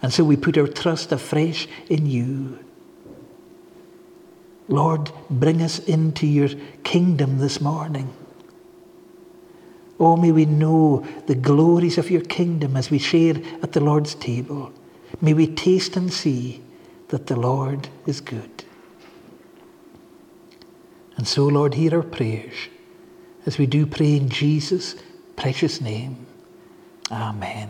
And 0.00 0.12
so 0.12 0.24
we 0.24 0.36
put 0.36 0.58
our 0.58 0.66
trust 0.66 1.12
afresh 1.12 1.68
in 1.88 2.06
you. 2.06 2.58
Lord, 4.68 5.10
bring 5.28 5.60
us 5.60 5.78
into 5.80 6.26
your 6.26 6.48
kingdom 6.82 7.38
this 7.38 7.60
morning. 7.60 8.12
Oh, 10.00 10.16
may 10.16 10.32
we 10.32 10.46
know 10.46 11.06
the 11.26 11.34
glories 11.34 11.98
of 11.98 12.10
your 12.10 12.22
kingdom 12.22 12.76
as 12.76 12.90
we 12.90 12.98
share 12.98 13.36
at 13.62 13.72
the 13.72 13.80
Lord's 13.80 14.14
table. 14.14 14.72
May 15.20 15.34
we 15.34 15.46
taste 15.46 15.96
and 15.96 16.12
see 16.12 16.62
that 17.08 17.26
the 17.26 17.36
Lord 17.36 17.88
is 18.06 18.20
good. 18.20 18.64
And 21.16 21.28
so, 21.28 21.46
Lord, 21.46 21.74
hear 21.74 21.94
our 21.96 22.02
prayers 22.02 22.54
as 23.46 23.58
we 23.58 23.66
do 23.66 23.86
pray 23.86 24.16
in 24.16 24.28
Jesus' 24.28 24.96
precious 25.36 25.80
name. 25.80 26.26
Amen. 27.10 27.68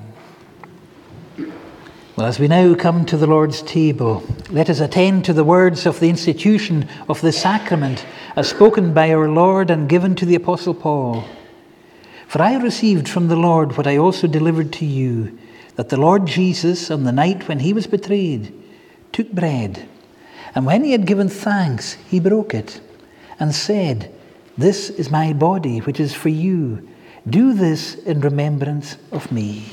Well, 2.14 2.26
as 2.26 2.38
we 2.38 2.46
now 2.46 2.74
come 2.74 3.04
to 3.06 3.16
the 3.16 3.26
Lord's 3.26 3.62
table, 3.62 4.22
let 4.50 4.68
us 4.70 4.80
attend 4.80 5.24
to 5.24 5.32
the 5.32 5.44
words 5.44 5.86
of 5.86 5.98
the 5.98 6.10
institution 6.10 6.88
of 7.08 7.20
the 7.20 7.32
sacrament 7.32 8.04
as 8.36 8.48
spoken 8.48 8.92
by 8.92 9.12
our 9.12 9.28
Lord 9.28 9.70
and 9.70 9.88
given 9.88 10.14
to 10.16 10.26
the 10.26 10.34
Apostle 10.34 10.74
Paul. 10.74 11.24
For 12.32 12.40
I 12.40 12.56
received 12.56 13.10
from 13.10 13.28
the 13.28 13.36
Lord 13.36 13.76
what 13.76 13.86
I 13.86 13.98
also 13.98 14.26
delivered 14.26 14.72
to 14.72 14.86
you 14.86 15.38
that 15.76 15.90
the 15.90 15.98
Lord 15.98 16.24
Jesus, 16.24 16.90
on 16.90 17.04
the 17.04 17.12
night 17.12 17.46
when 17.46 17.58
he 17.58 17.74
was 17.74 17.86
betrayed, 17.86 18.54
took 19.12 19.30
bread, 19.30 19.86
and 20.54 20.64
when 20.64 20.82
he 20.82 20.92
had 20.92 21.06
given 21.06 21.28
thanks, 21.28 21.92
he 22.08 22.20
broke 22.20 22.54
it, 22.54 22.80
and 23.38 23.54
said, 23.54 24.10
This 24.56 24.88
is 24.88 25.10
my 25.10 25.34
body, 25.34 25.80
which 25.80 26.00
is 26.00 26.14
for 26.14 26.30
you. 26.30 26.88
Do 27.28 27.52
this 27.52 27.96
in 27.96 28.22
remembrance 28.22 28.96
of 29.10 29.30
me. 29.30 29.66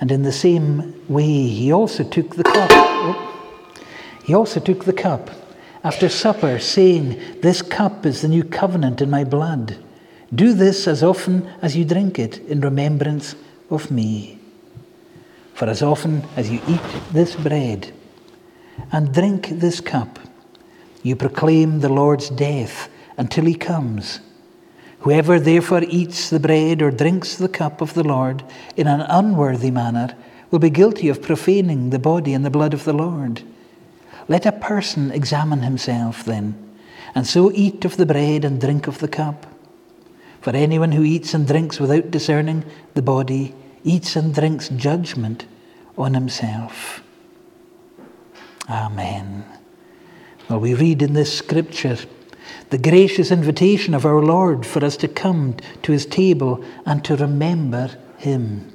And 0.00 0.10
in 0.10 0.24
the 0.24 0.32
same 0.32 1.04
way, 1.08 1.46
he 1.46 1.72
also 1.72 2.02
took 2.02 2.34
the 2.34 2.42
cup. 2.42 2.68
Oh, 2.72 3.76
he 4.24 4.34
also 4.34 4.58
took 4.58 4.86
the 4.86 4.92
cup 4.92 5.30
after 5.84 6.08
supper, 6.08 6.58
saying, 6.58 7.20
This 7.42 7.60
cup 7.60 8.06
is 8.06 8.22
the 8.22 8.28
new 8.28 8.42
covenant 8.42 9.02
in 9.02 9.10
my 9.10 9.22
blood. 9.22 9.76
Do 10.34 10.54
this 10.54 10.88
as 10.88 11.02
often 11.02 11.46
as 11.60 11.76
you 11.76 11.84
drink 11.84 12.18
it 12.18 12.38
in 12.48 12.62
remembrance 12.62 13.36
of 13.70 13.90
me. 13.90 14.40
For 15.52 15.66
as 15.66 15.82
often 15.82 16.24
as 16.36 16.50
you 16.50 16.60
eat 16.66 16.80
this 17.12 17.36
bread 17.36 17.92
and 18.90 19.12
drink 19.12 19.48
this 19.50 19.80
cup, 19.80 20.18
you 21.02 21.14
proclaim 21.14 21.80
the 21.80 21.90
Lord's 21.90 22.30
death 22.30 22.88
until 23.18 23.44
he 23.44 23.54
comes. 23.54 24.20
Whoever 25.00 25.38
therefore 25.38 25.82
eats 25.86 26.30
the 26.30 26.40
bread 26.40 26.80
or 26.80 26.90
drinks 26.90 27.36
the 27.36 27.48
cup 27.48 27.82
of 27.82 27.92
the 27.92 28.02
Lord 28.02 28.42
in 28.74 28.86
an 28.86 29.02
unworthy 29.02 29.70
manner 29.70 30.16
will 30.50 30.58
be 30.58 30.70
guilty 30.70 31.10
of 31.10 31.20
profaning 31.20 31.90
the 31.90 31.98
body 31.98 32.32
and 32.32 32.44
the 32.44 32.50
blood 32.50 32.72
of 32.72 32.84
the 32.84 32.94
Lord. 32.94 33.42
Let 34.28 34.46
a 34.46 34.52
person 34.52 35.10
examine 35.10 35.60
himself 35.60 36.24
then, 36.24 36.54
and 37.14 37.26
so 37.26 37.52
eat 37.52 37.84
of 37.84 37.96
the 37.96 38.06
bread 38.06 38.44
and 38.44 38.60
drink 38.60 38.86
of 38.86 38.98
the 38.98 39.08
cup. 39.08 39.46
For 40.40 40.50
anyone 40.50 40.92
who 40.92 41.02
eats 41.02 41.34
and 41.34 41.46
drinks 41.46 41.80
without 41.80 42.10
discerning 42.10 42.64
the 42.94 43.02
body 43.02 43.54
eats 43.82 44.16
and 44.16 44.34
drinks 44.34 44.68
judgment 44.70 45.46
on 45.96 46.14
himself. 46.14 47.02
Amen. 48.68 49.44
Well, 50.48 50.60
we 50.60 50.74
read 50.74 51.02
in 51.02 51.12
this 51.12 51.36
scripture 51.36 51.98
the 52.70 52.78
gracious 52.78 53.30
invitation 53.30 53.94
of 53.94 54.04
our 54.04 54.22
Lord 54.22 54.66
for 54.66 54.84
us 54.84 54.96
to 54.98 55.08
come 55.08 55.56
to 55.82 55.92
his 55.92 56.06
table 56.06 56.64
and 56.84 57.04
to 57.04 57.16
remember 57.16 57.90
him. 58.18 58.73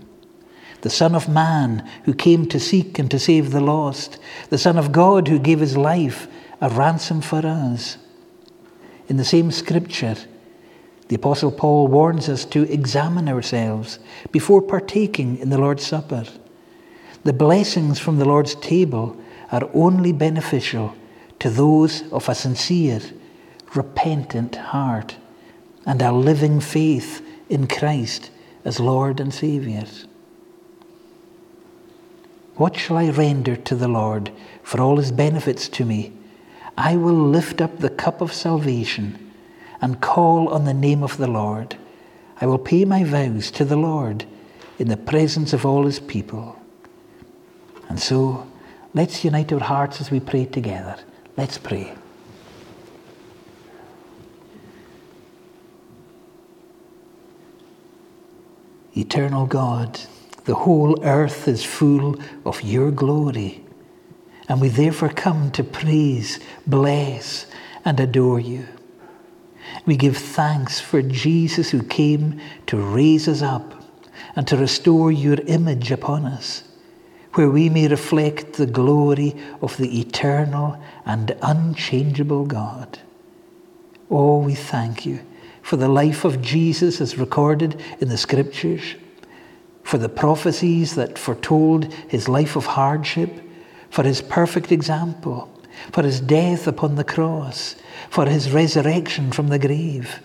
The 0.81 0.89
Son 0.89 1.13
of 1.13 1.27
Man 1.27 1.87
who 2.05 2.13
came 2.13 2.45
to 2.47 2.59
seek 2.59 2.99
and 2.99 3.11
to 3.11 3.19
save 3.19 3.51
the 3.51 3.61
lost, 3.61 4.17
the 4.49 4.57
Son 4.57 4.77
of 4.77 4.91
God 4.91 5.27
who 5.27 5.39
gave 5.39 5.59
his 5.59 5.75
life 5.75 6.27
a 6.61 6.69
ransom 6.69 7.21
for 7.21 7.45
us. 7.45 7.97
In 9.07 9.17
the 9.17 9.25
same 9.25 9.51
scripture, 9.51 10.15
the 11.07 11.15
Apostle 11.15 11.51
Paul 11.51 11.87
warns 11.87 12.29
us 12.29 12.45
to 12.45 12.71
examine 12.71 13.27
ourselves 13.27 13.99
before 14.31 14.61
partaking 14.61 15.37
in 15.37 15.49
the 15.49 15.57
Lord's 15.57 15.85
Supper. 15.85 16.25
The 17.23 17.33
blessings 17.33 17.99
from 17.99 18.17
the 18.17 18.25
Lord's 18.25 18.55
table 18.55 19.19
are 19.51 19.69
only 19.73 20.13
beneficial 20.13 20.95
to 21.39 21.49
those 21.49 22.09
of 22.11 22.29
a 22.29 22.35
sincere 22.35 23.01
repentant 23.75 24.55
heart 24.55 25.17
and 25.85 26.01
a 26.01 26.11
living 26.11 26.59
faith 26.59 27.25
in 27.49 27.67
Christ 27.67 28.29
as 28.63 28.79
Lord 28.79 29.19
and 29.19 29.33
Saviour. 29.33 29.85
What 32.59 32.75
shall 32.75 32.97
I 32.97 33.09
render 33.09 33.55
to 33.55 33.73
the 33.73 33.87
Lord 33.87 34.33
for 34.63 34.81
all 34.81 34.97
his 34.97 35.13
benefits 35.13 35.69
to 35.69 35.85
me? 35.85 36.11
I 36.77 36.97
will 36.97 37.13
lift 37.13 37.61
up 37.61 37.79
the 37.79 37.89
cup 37.89 38.19
of 38.19 38.33
salvation 38.33 39.31
and 39.79 40.01
call 40.01 40.49
on 40.49 40.65
the 40.65 40.73
name 40.73 41.01
of 41.01 41.15
the 41.15 41.29
Lord. 41.29 41.77
I 42.41 42.47
will 42.47 42.57
pay 42.57 42.83
my 42.83 43.05
vows 43.05 43.49
to 43.51 43.63
the 43.63 43.77
Lord 43.77 44.25
in 44.77 44.89
the 44.89 44.97
presence 44.97 45.53
of 45.53 45.65
all 45.65 45.85
his 45.85 46.01
people. 46.01 46.61
And 47.87 47.97
so, 47.97 48.45
let's 48.93 49.23
unite 49.23 49.53
our 49.53 49.61
hearts 49.61 50.01
as 50.01 50.11
we 50.11 50.19
pray 50.19 50.43
together. 50.43 50.97
Let's 51.37 51.57
pray. 51.57 51.93
Eternal 58.97 59.45
God, 59.45 59.97
the 60.49 60.55
whole 60.55 60.99
earth 61.05 61.47
is 61.47 61.63
full 61.63 62.19
of 62.43 62.63
your 62.63 62.89
glory, 62.89 63.63
and 64.47 64.59
we 64.59 64.67
therefore 64.67 65.09
come 65.09 65.51
to 65.51 65.63
praise, 65.63 66.39
bless, 66.65 67.45
and 67.85 67.99
adore 67.99 68.39
you. 68.39 68.67
We 69.85 69.95
give 69.95 70.17
thanks 70.17 70.79
for 70.79 71.03
Jesus 71.03 71.69
who 71.69 71.83
came 71.83 72.41
to 72.65 72.77
raise 72.77 73.27
us 73.27 73.43
up 73.43 73.75
and 74.35 74.47
to 74.47 74.57
restore 74.57 75.11
your 75.11 75.37
image 75.45 75.91
upon 75.91 76.25
us, 76.25 76.63
where 77.35 77.51
we 77.51 77.69
may 77.69 77.87
reflect 77.87 78.53
the 78.53 78.65
glory 78.65 79.35
of 79.61 79.77
the 79.77 79.99
eternal 79.99 80.81
and 81.05 81.37
unchangeable 81.43 82.47
God. 82.47 82.97
Oh, 84.09 84.39
we 84.39 84.55
thank 84.55 85.05
you 85.05 85.19
for 85.61 85.75
the 85.75 85.89
life 85.89 86.25
of 86.25 86.41
Jesus 86.41 86.99
as 87.01 87.19
recorded 87.19 87.79
in 87.99 88.09
the 88.09 88.17
scriptures, 88.17 88.95
for 89.89 89.97
the 89.97 90.07
prophecies 90.07 90.93
that 90.93 91.17
foretold 91.17 91.91
his 92.07 92.29
life 92.29 92.55
of 92.55 92.63
hardship, 92.63 93.41
for 93.89 94.03
his 94.03 94.21
perfect 94.21 94.71
example, 94.71 95.49
for 95.91 96.03
his 96.03 96.21
death 96.21 96.67
upon 96.67 96.93
the 96.93 97.03
cross, 97.03 97.75
for 98.11 98.27
his 98.27 98.51
resurrection 98.51 99.31
from 99.31 99.47
the 99.47 99.57
grave, 99.57 100.19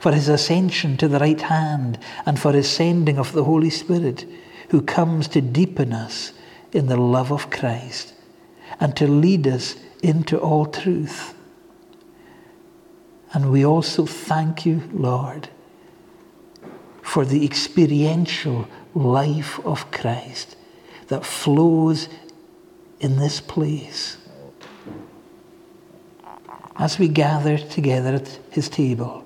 for 0.00 0.10
his 0.10 0.28
ascension 0.28 0.96
to 0.96 1.06
the 1.06 1.20
right 1.20 1.42
hand, 1.42 1.96
and 2.26 2.40
for 2.40 2.52
his 2.52 2.68
sending 2.68 3.16
of 3.16 3.30
the 3.30 3.44
Holy 3.44 3.70
Spirit, 3.70 4.26
who 4.70 4.82
comes 4.82 5.28
to 5.28 5.40
deepen 5.40 5.92
us 5.92 6.32
in 6.72 6.86
the 6.88 6.96
love 6.96 7.30
of 7.30 7.50
Christ 7.50 8.14
and 8.80 8.96
to 8.96 9.06
lead 9.06 9.46
us 9.46 9.76
into 10.02 10.36
all 10.38 10.66
truth. 10.66 11.36
And 13.32 13.52
we 13.52 13.64
also 13.64 14.06
thank 14.06 14.66
you, 14.66 14.82
Lord, 14.92 15.50
for 17.00 17.24
the 17.24 17.44
experiential 17.44 18.66
life 18.94 19.58
of 19.66 19.90
Christ 19.90 20.56
that 21.08 21.24
flows 21.24 22.08
in 23.00 23.18
this 23.18 23.40
place. 23.40 24.16
As 26.76 26.98
we 26.98 27.08
gather 27.08 27.58
together 27.58 28.14
at 28.14 28.38
his 28.50 28.68
table, 28.68 29.24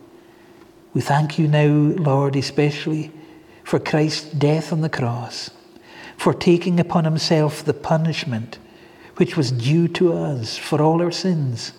we 0.92 1.00
thank 1.00 1.38
you 1.38 1.46
now, 1.48 1.66
Lord, 1.66 2.36
especially 2.36 3.12
for 3.64 3.78
Christ's 3.78 4.30
death 4.32 4.72
on 4.72 4.80
the 4.80 4.88
cross, 4.88 5.50
for 6.16 6.34
taking 6.34 6.80
upon 6.80 7.04
himself 7.04 7.64
the 7.64 7.74
punishment 7.74 8.58
which 9.16 9.36
was 9.36 9.50
due 9.50 9.88
to 9.88 10.12
us 10.12 10.56
for 10.56 10.80
all 10.80 11.02
our 11.02 11.10
sins. 11.10 11.72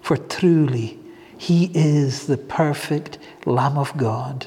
For 0.00 0.16
truly, 0.16 0.98
he 1.38 1.70
is 1.74 2.26
the 2.26 2.36
perfect 2.36 3.18
Lamb 3.44 3.78
of 3.78 3.96
God, 3.96 4.46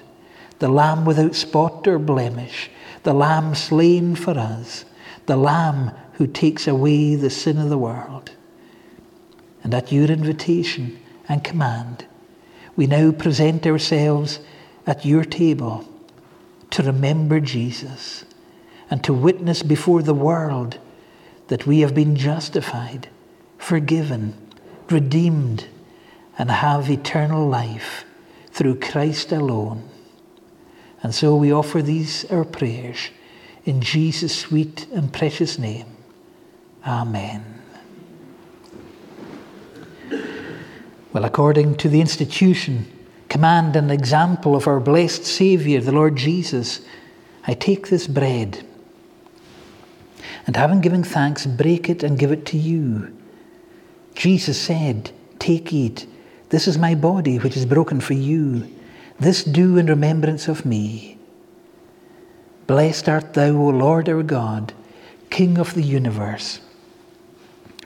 the 0.60 0.70
Lamb 0.70 1.06
without 1.06 1.36
spot 1.36 1.88
or 1.88 1.98
blemish, 1.98 2.70
the 3.04 3.14
Lamb 3.14 3.56
slain 3.56 4.16
for 4.16 4.38
us, 4.38 4.86
the 5.26 5.38
Lamb 5.38 5.92
who 6.14 6.28
takes 6.28 6.68
away 6.68 7.16
the 7.16 7.30
sin 7.30 7.58
of 7.58 7.70
the 7.70 7.78
world. 7.78 8.32
And 9.64 9.74
at 9.74 9.92
your 9.92 10.06
invitation 10.06 11.00
and 11.28 11.44
command, 11.44 12.06
we 12.76 12.88
now 12.88 13.12
present 13.12 13.66
ourselves 13.66 14.40
at 14.86 15.06
your 15.06 15.24
table 15.24 15.88
to 16.72 16.84
remember 16.84 17.40
Jesus 17.40 18.26
and 18.90 19.04
to 19.04 19.14
witness 19.14 19.64
before 19.64 20.02
the 20.02 20.14
world 20.14 20.78
that 21.48 21.66
we 21.66 21.82
have 21.82 21.94
been 21.94 22.16
justified, 22.16 23.10
forgiven, 23.58 24.34
redeemed, 24.90 25.68
and 26.38 26.50
have 26.50 26.90
eternal 26.90 27.48
life 27.48 28.06
through 28.52 28.80
Christ 28.80 29.32
alone. 29.32 29.84
And 31.02 31.16
so 31.16 31.36
we 31.36 31.52
offer 31.52 31.82
these 31.82 32.26
our 32.26 32.46
prayers 32.46 33.10
in 33.66 33.82
Jesus' 33.82 34.38
sweet 34.38 34.88
and 34.94 35.12
precious 35.14 35.58
name. 35.58 35.86
Amen. 36.86 37.62
Well, 41.12 41.26
according 41.26 41.76
to 41.78 41.90
the 41.90 42.02
institution, 42.02 42.86
command, 43.30 43.76
and 43.76 43.92
example 43.92 44.56
of 44.56 44.68
our 44.68 44.80
blessed 44.80 45.26
Saviour, 45.26 45.82
the 45.82 45.92
Lord 45.92 46.16
Jesus, 46.16 46.82
I 47.48 47.54
take 47.54 47.90
this 47.90 48.08
bread 48.08 48.66
and 50.46 50.56
having 50.56 50.82
given 50.82 51.04
thanks, 51.04 51.46
break 51.46 51.90
it 51.90 52.04
and 52.04 52.18
give 52.18 52.32
it 52.32 52.46
to 52.48 52.58
you. 52.58 53.16
Jesus 54.16 54.60
said, 54.60 55.12
Take, 55.38 55.72
eat. 55.72 56.08
This 56.50 56.68
is 56.68 56.78
my 56.78 56.96
body, 56.96 57.38
which 57.38 57.56
is 57.56 57.66
broken 57.66 58.02
for 58.02 58.14
you. 58.14 58.68
This 59.20 59.44
do 59.44 59.78
in 59.78 59.88
remembrance 59.88 60.48
of 60.48 60.66
me. 60.66 61.18
Blessed 62.68 63.10
art 63.10 63.34
thou, 63.34 63.50
O 63.50 63.68
Lord 63.68 64.08
our 64.08 64.24
God, 64.24 64.74
King 65.30 65.58
of 65.58 65.74
the 65.74 65.84
universe, 65.84 66.62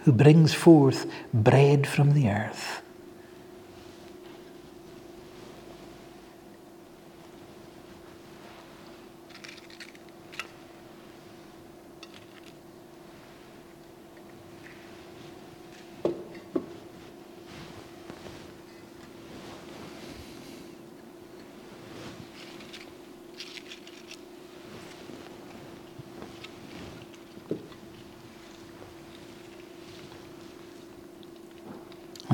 who 0.04 0.12
brings 0.12 0.54
forth 0.54 1.08
bread 1.34 1.88
from 1.88 2.14
the 2.14 2.30
earth. 2.30 2.83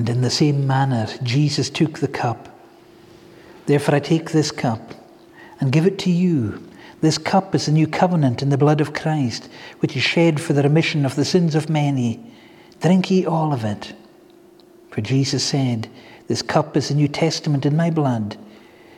In 0.09 0.21
the 0.21 0.31
same 0.31 0.65
manner, 0.65 1.05
Jesus 1.21 1.69
took 1.69 1.99
the 1.99 2.07
cup. 2.07 2.49
Therefore, 3.67 3.93
I 3.93 3.99
take 3.99 4.31
this 4.31 4.49
cup 4.49 4.95
and 5.59 5.71
give 5.71 5.85
it 5.85 5.99
to 5.99 6.09
you. 6.09 6.67
This 7.01 7.19
cup 7.19 7.53
is 7.53 7.67
the 7.67 7.71
new 7.71 7.85
covenant 7.85 8.41
in 8.41 8.49
the 8.49 8.57
blood 8.57 8.81
of 8.81 8.95
Christ, 8.95 9.49
which 9.81 9.95
is 9.95 10.01
shed 10.01 10.41
for 10.41 10.53
the 10.53 10.63
remission 10.63 11.05
of 11.05 11.15
the 11.15 11.23
sins 11.23 11.53
of 11.53 11.69
many. 11.69 12.19
Drink 12.81 13.11
ye 13.11 13.23
all 13.23 13.53
of 13.53 13.63
it. 13.63 13.93
For 14.89 15.01
Jesus 15.01 15.43
said, 15.43 15.87
This 16.25 16.41
cup 16.41 16.75
is 16.75 16.87
the 16.87 16.95
New 16.95 17.07
Testament 17.07 17.67
in 17.67 17.77
my 17.77 17.91
blood. 17.91 18.35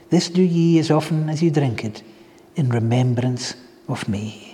This 0.08 0.30
do 0.30 0.42
ye 0.42 0.78
as 0.78 0.90
often 0.90 1.28
as 1.28 1.42
you 1.42 1.50
drink 1.50 1.84
it, 1.84 2.02
in 2.56 2.70
remembrance 2.70 3.54
of 3.86 4.08
me. 4.08 4.51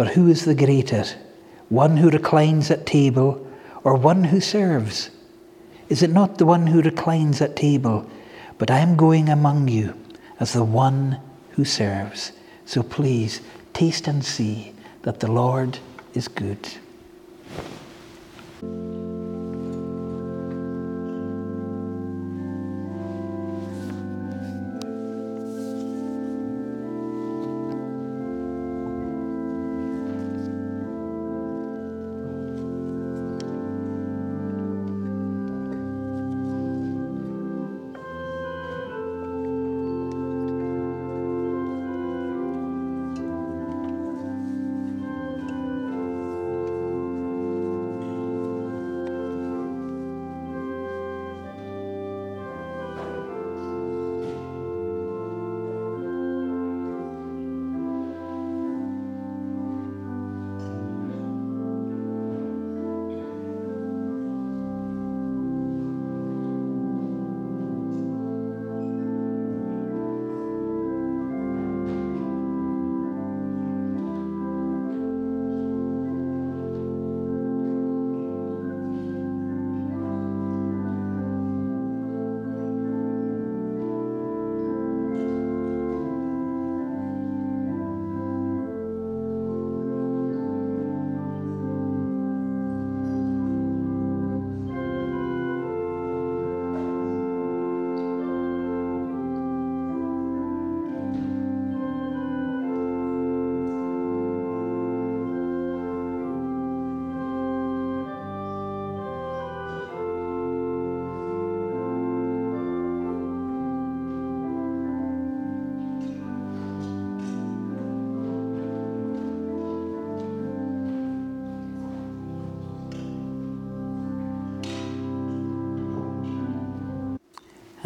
For 0.00 0.06
who 0.06 0.28
is 0.28 0.46
the 0.46 0.54
greater, 0.54 1.04
one 1.68 1.98
who 1.98 2.08
reclines 2.08 2.70
at 2.70 2.86
table 2.86 3.46
or 3.84 3.96
one 3.96 4.24
who 4.24 4.40
serves? 4.40 5.10
Is 5.90 6.02
it 6.02 6.08
not 6.08 6.38
the 6.38 6.46
one 6.46 6.68
who 6.68 6.80
reclines 6.80 7.42
at 7.42 7.54
table? 7.54 8.08
But 8.56 8.70
I 8.70 8.78
am 8.78 8.96
going 8.96 9.28
among 9.28 9.68
you 9.68 9.94
as 10.40 10.54
the 10.54 10.64
one 10.64 11.20
who 11.50 11.66
serves. 11.66 12.32
So 12.64 12.82
please 12.82 13.42
taste 13.74 14.08
and 14.08 14.24
see 14.24 14.72
that 15.02 15.20
the 15.20 15.30
Lord 15.30 15.80
is 16.14 16.28
good. 16.28 16.66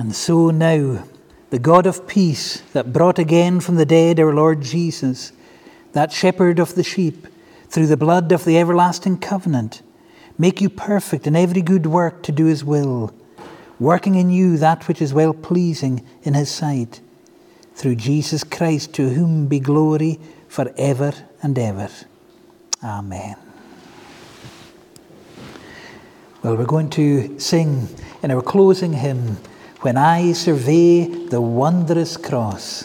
And 0.04 0.14
so 0.14 0.50
now, 0.50 1.02
the 1.48 1.58
God 1.58 1.86
of 1.86 2.06
peace 2.06 2.60
that 2.74 2.92
brought 2.92 3.18
again 3.18 3.58
from 3.60 3.76
the 3.76 3.86
dead 3.86 4.20
our 4.20 4.34
Lord 4.34 4.60
Jesus, 4.60 5.32
that 5.92 6.12
shepherd 6.12 6.58
of 6.58 6.74
the 6.74 6.84
sheep, 6.84 7.26
through 7.70 7.86
the 7.86 7.96
blood 7.96 8.30
of 8.30 8.44
the 8.44 8.58
everlasting 8.58 9.16
covenant, 9.16 9.80
make 10.36 10.60
you 10.60 10.68
perfect 10.68 11.26
in 11.26 11.34
every 11.34 11.62
good 11.62 11.86
work 11.86 12.22
to 12.24 12.32
do 12.32 12.44
his 12.44 12.62
will, 12.62 13.14
working 13.80 14.14
in 14.14 14.28
you 14.28 14.58
that 14.58 14.88
which 14.88 15.00
is 15.00 15.14
well 15.14 15.32
pleasing 15.32 16.06
in 16.22 16.34
his 16.34 16.50
sight. 16.50 17.00
Through 17.74 17.96
Jesus 17.96 18.44
Christ, 18.44 18.92
to 18.96 19.08
whom 19.08 19.46
be 19.46 19.58
glory 19.58 20.20
for 20.48 20.70
ever 20.76 21.14
and 21.42 21.58
ever. 21.58 21.88
Amen. 22.82 23.36
Well, 26.42 26.56
we're 26.58 26.66
going 26.66 26.90
to 26.90 27.40
sing 27.40 27.88
in 28.22 28.30
our 28.30 28.42
closing 28.42 28.92
hymn 28.92 29.38
when 29.84 29.98
I 29.98 30.32
survey 30.32 31.04
the 31.04 31.42
wondrous 31.42 32.16
cross. 32.16 32.84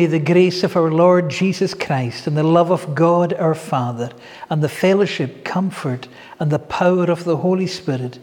May 0.00 0.06
the 0.06 0.18
grace 0.18 0.64
of 0.64 0.76
our 0.76 0.90
Lord 0.90 1.28
Jesus 1.28 1.74
Christ 1.74 2.26
and 2.26 2.34
the 2.34 2.42
love 2.42 2.70
of 2.70 2.94
God 2.94 3.34
our 3.34 3.54
Father 3.54 4.10
and 4.48 4.62
the 4.62 4.68
fellowship, 4.70 5.44
comfort, 5.44 6.08
and 6.38 6.50
the 6.50 6.58
power 6.58 7.04
of 7.10 7.24
the 7.24 7.36
Holy 7.36 7.66
Spirit 7.66 8.18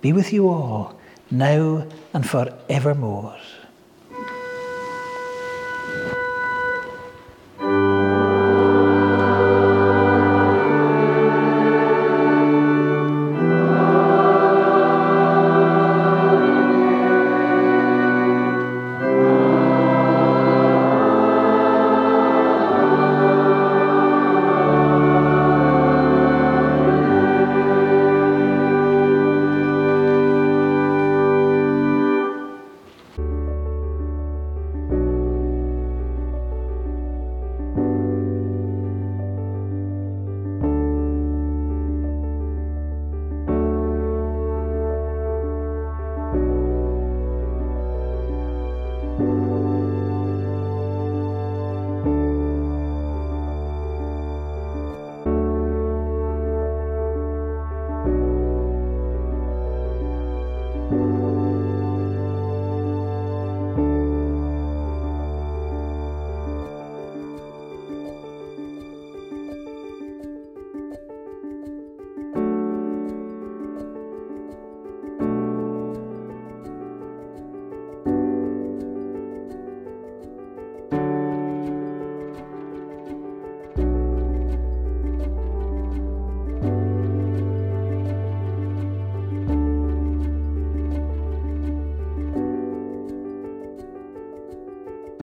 be 0.00 0.12
with 0.12 0.32
you 0.32 0.48
all, 0.48 0.96
now 1.28 1.84
and 2.14 2.24
forevermore. 2.24 3.36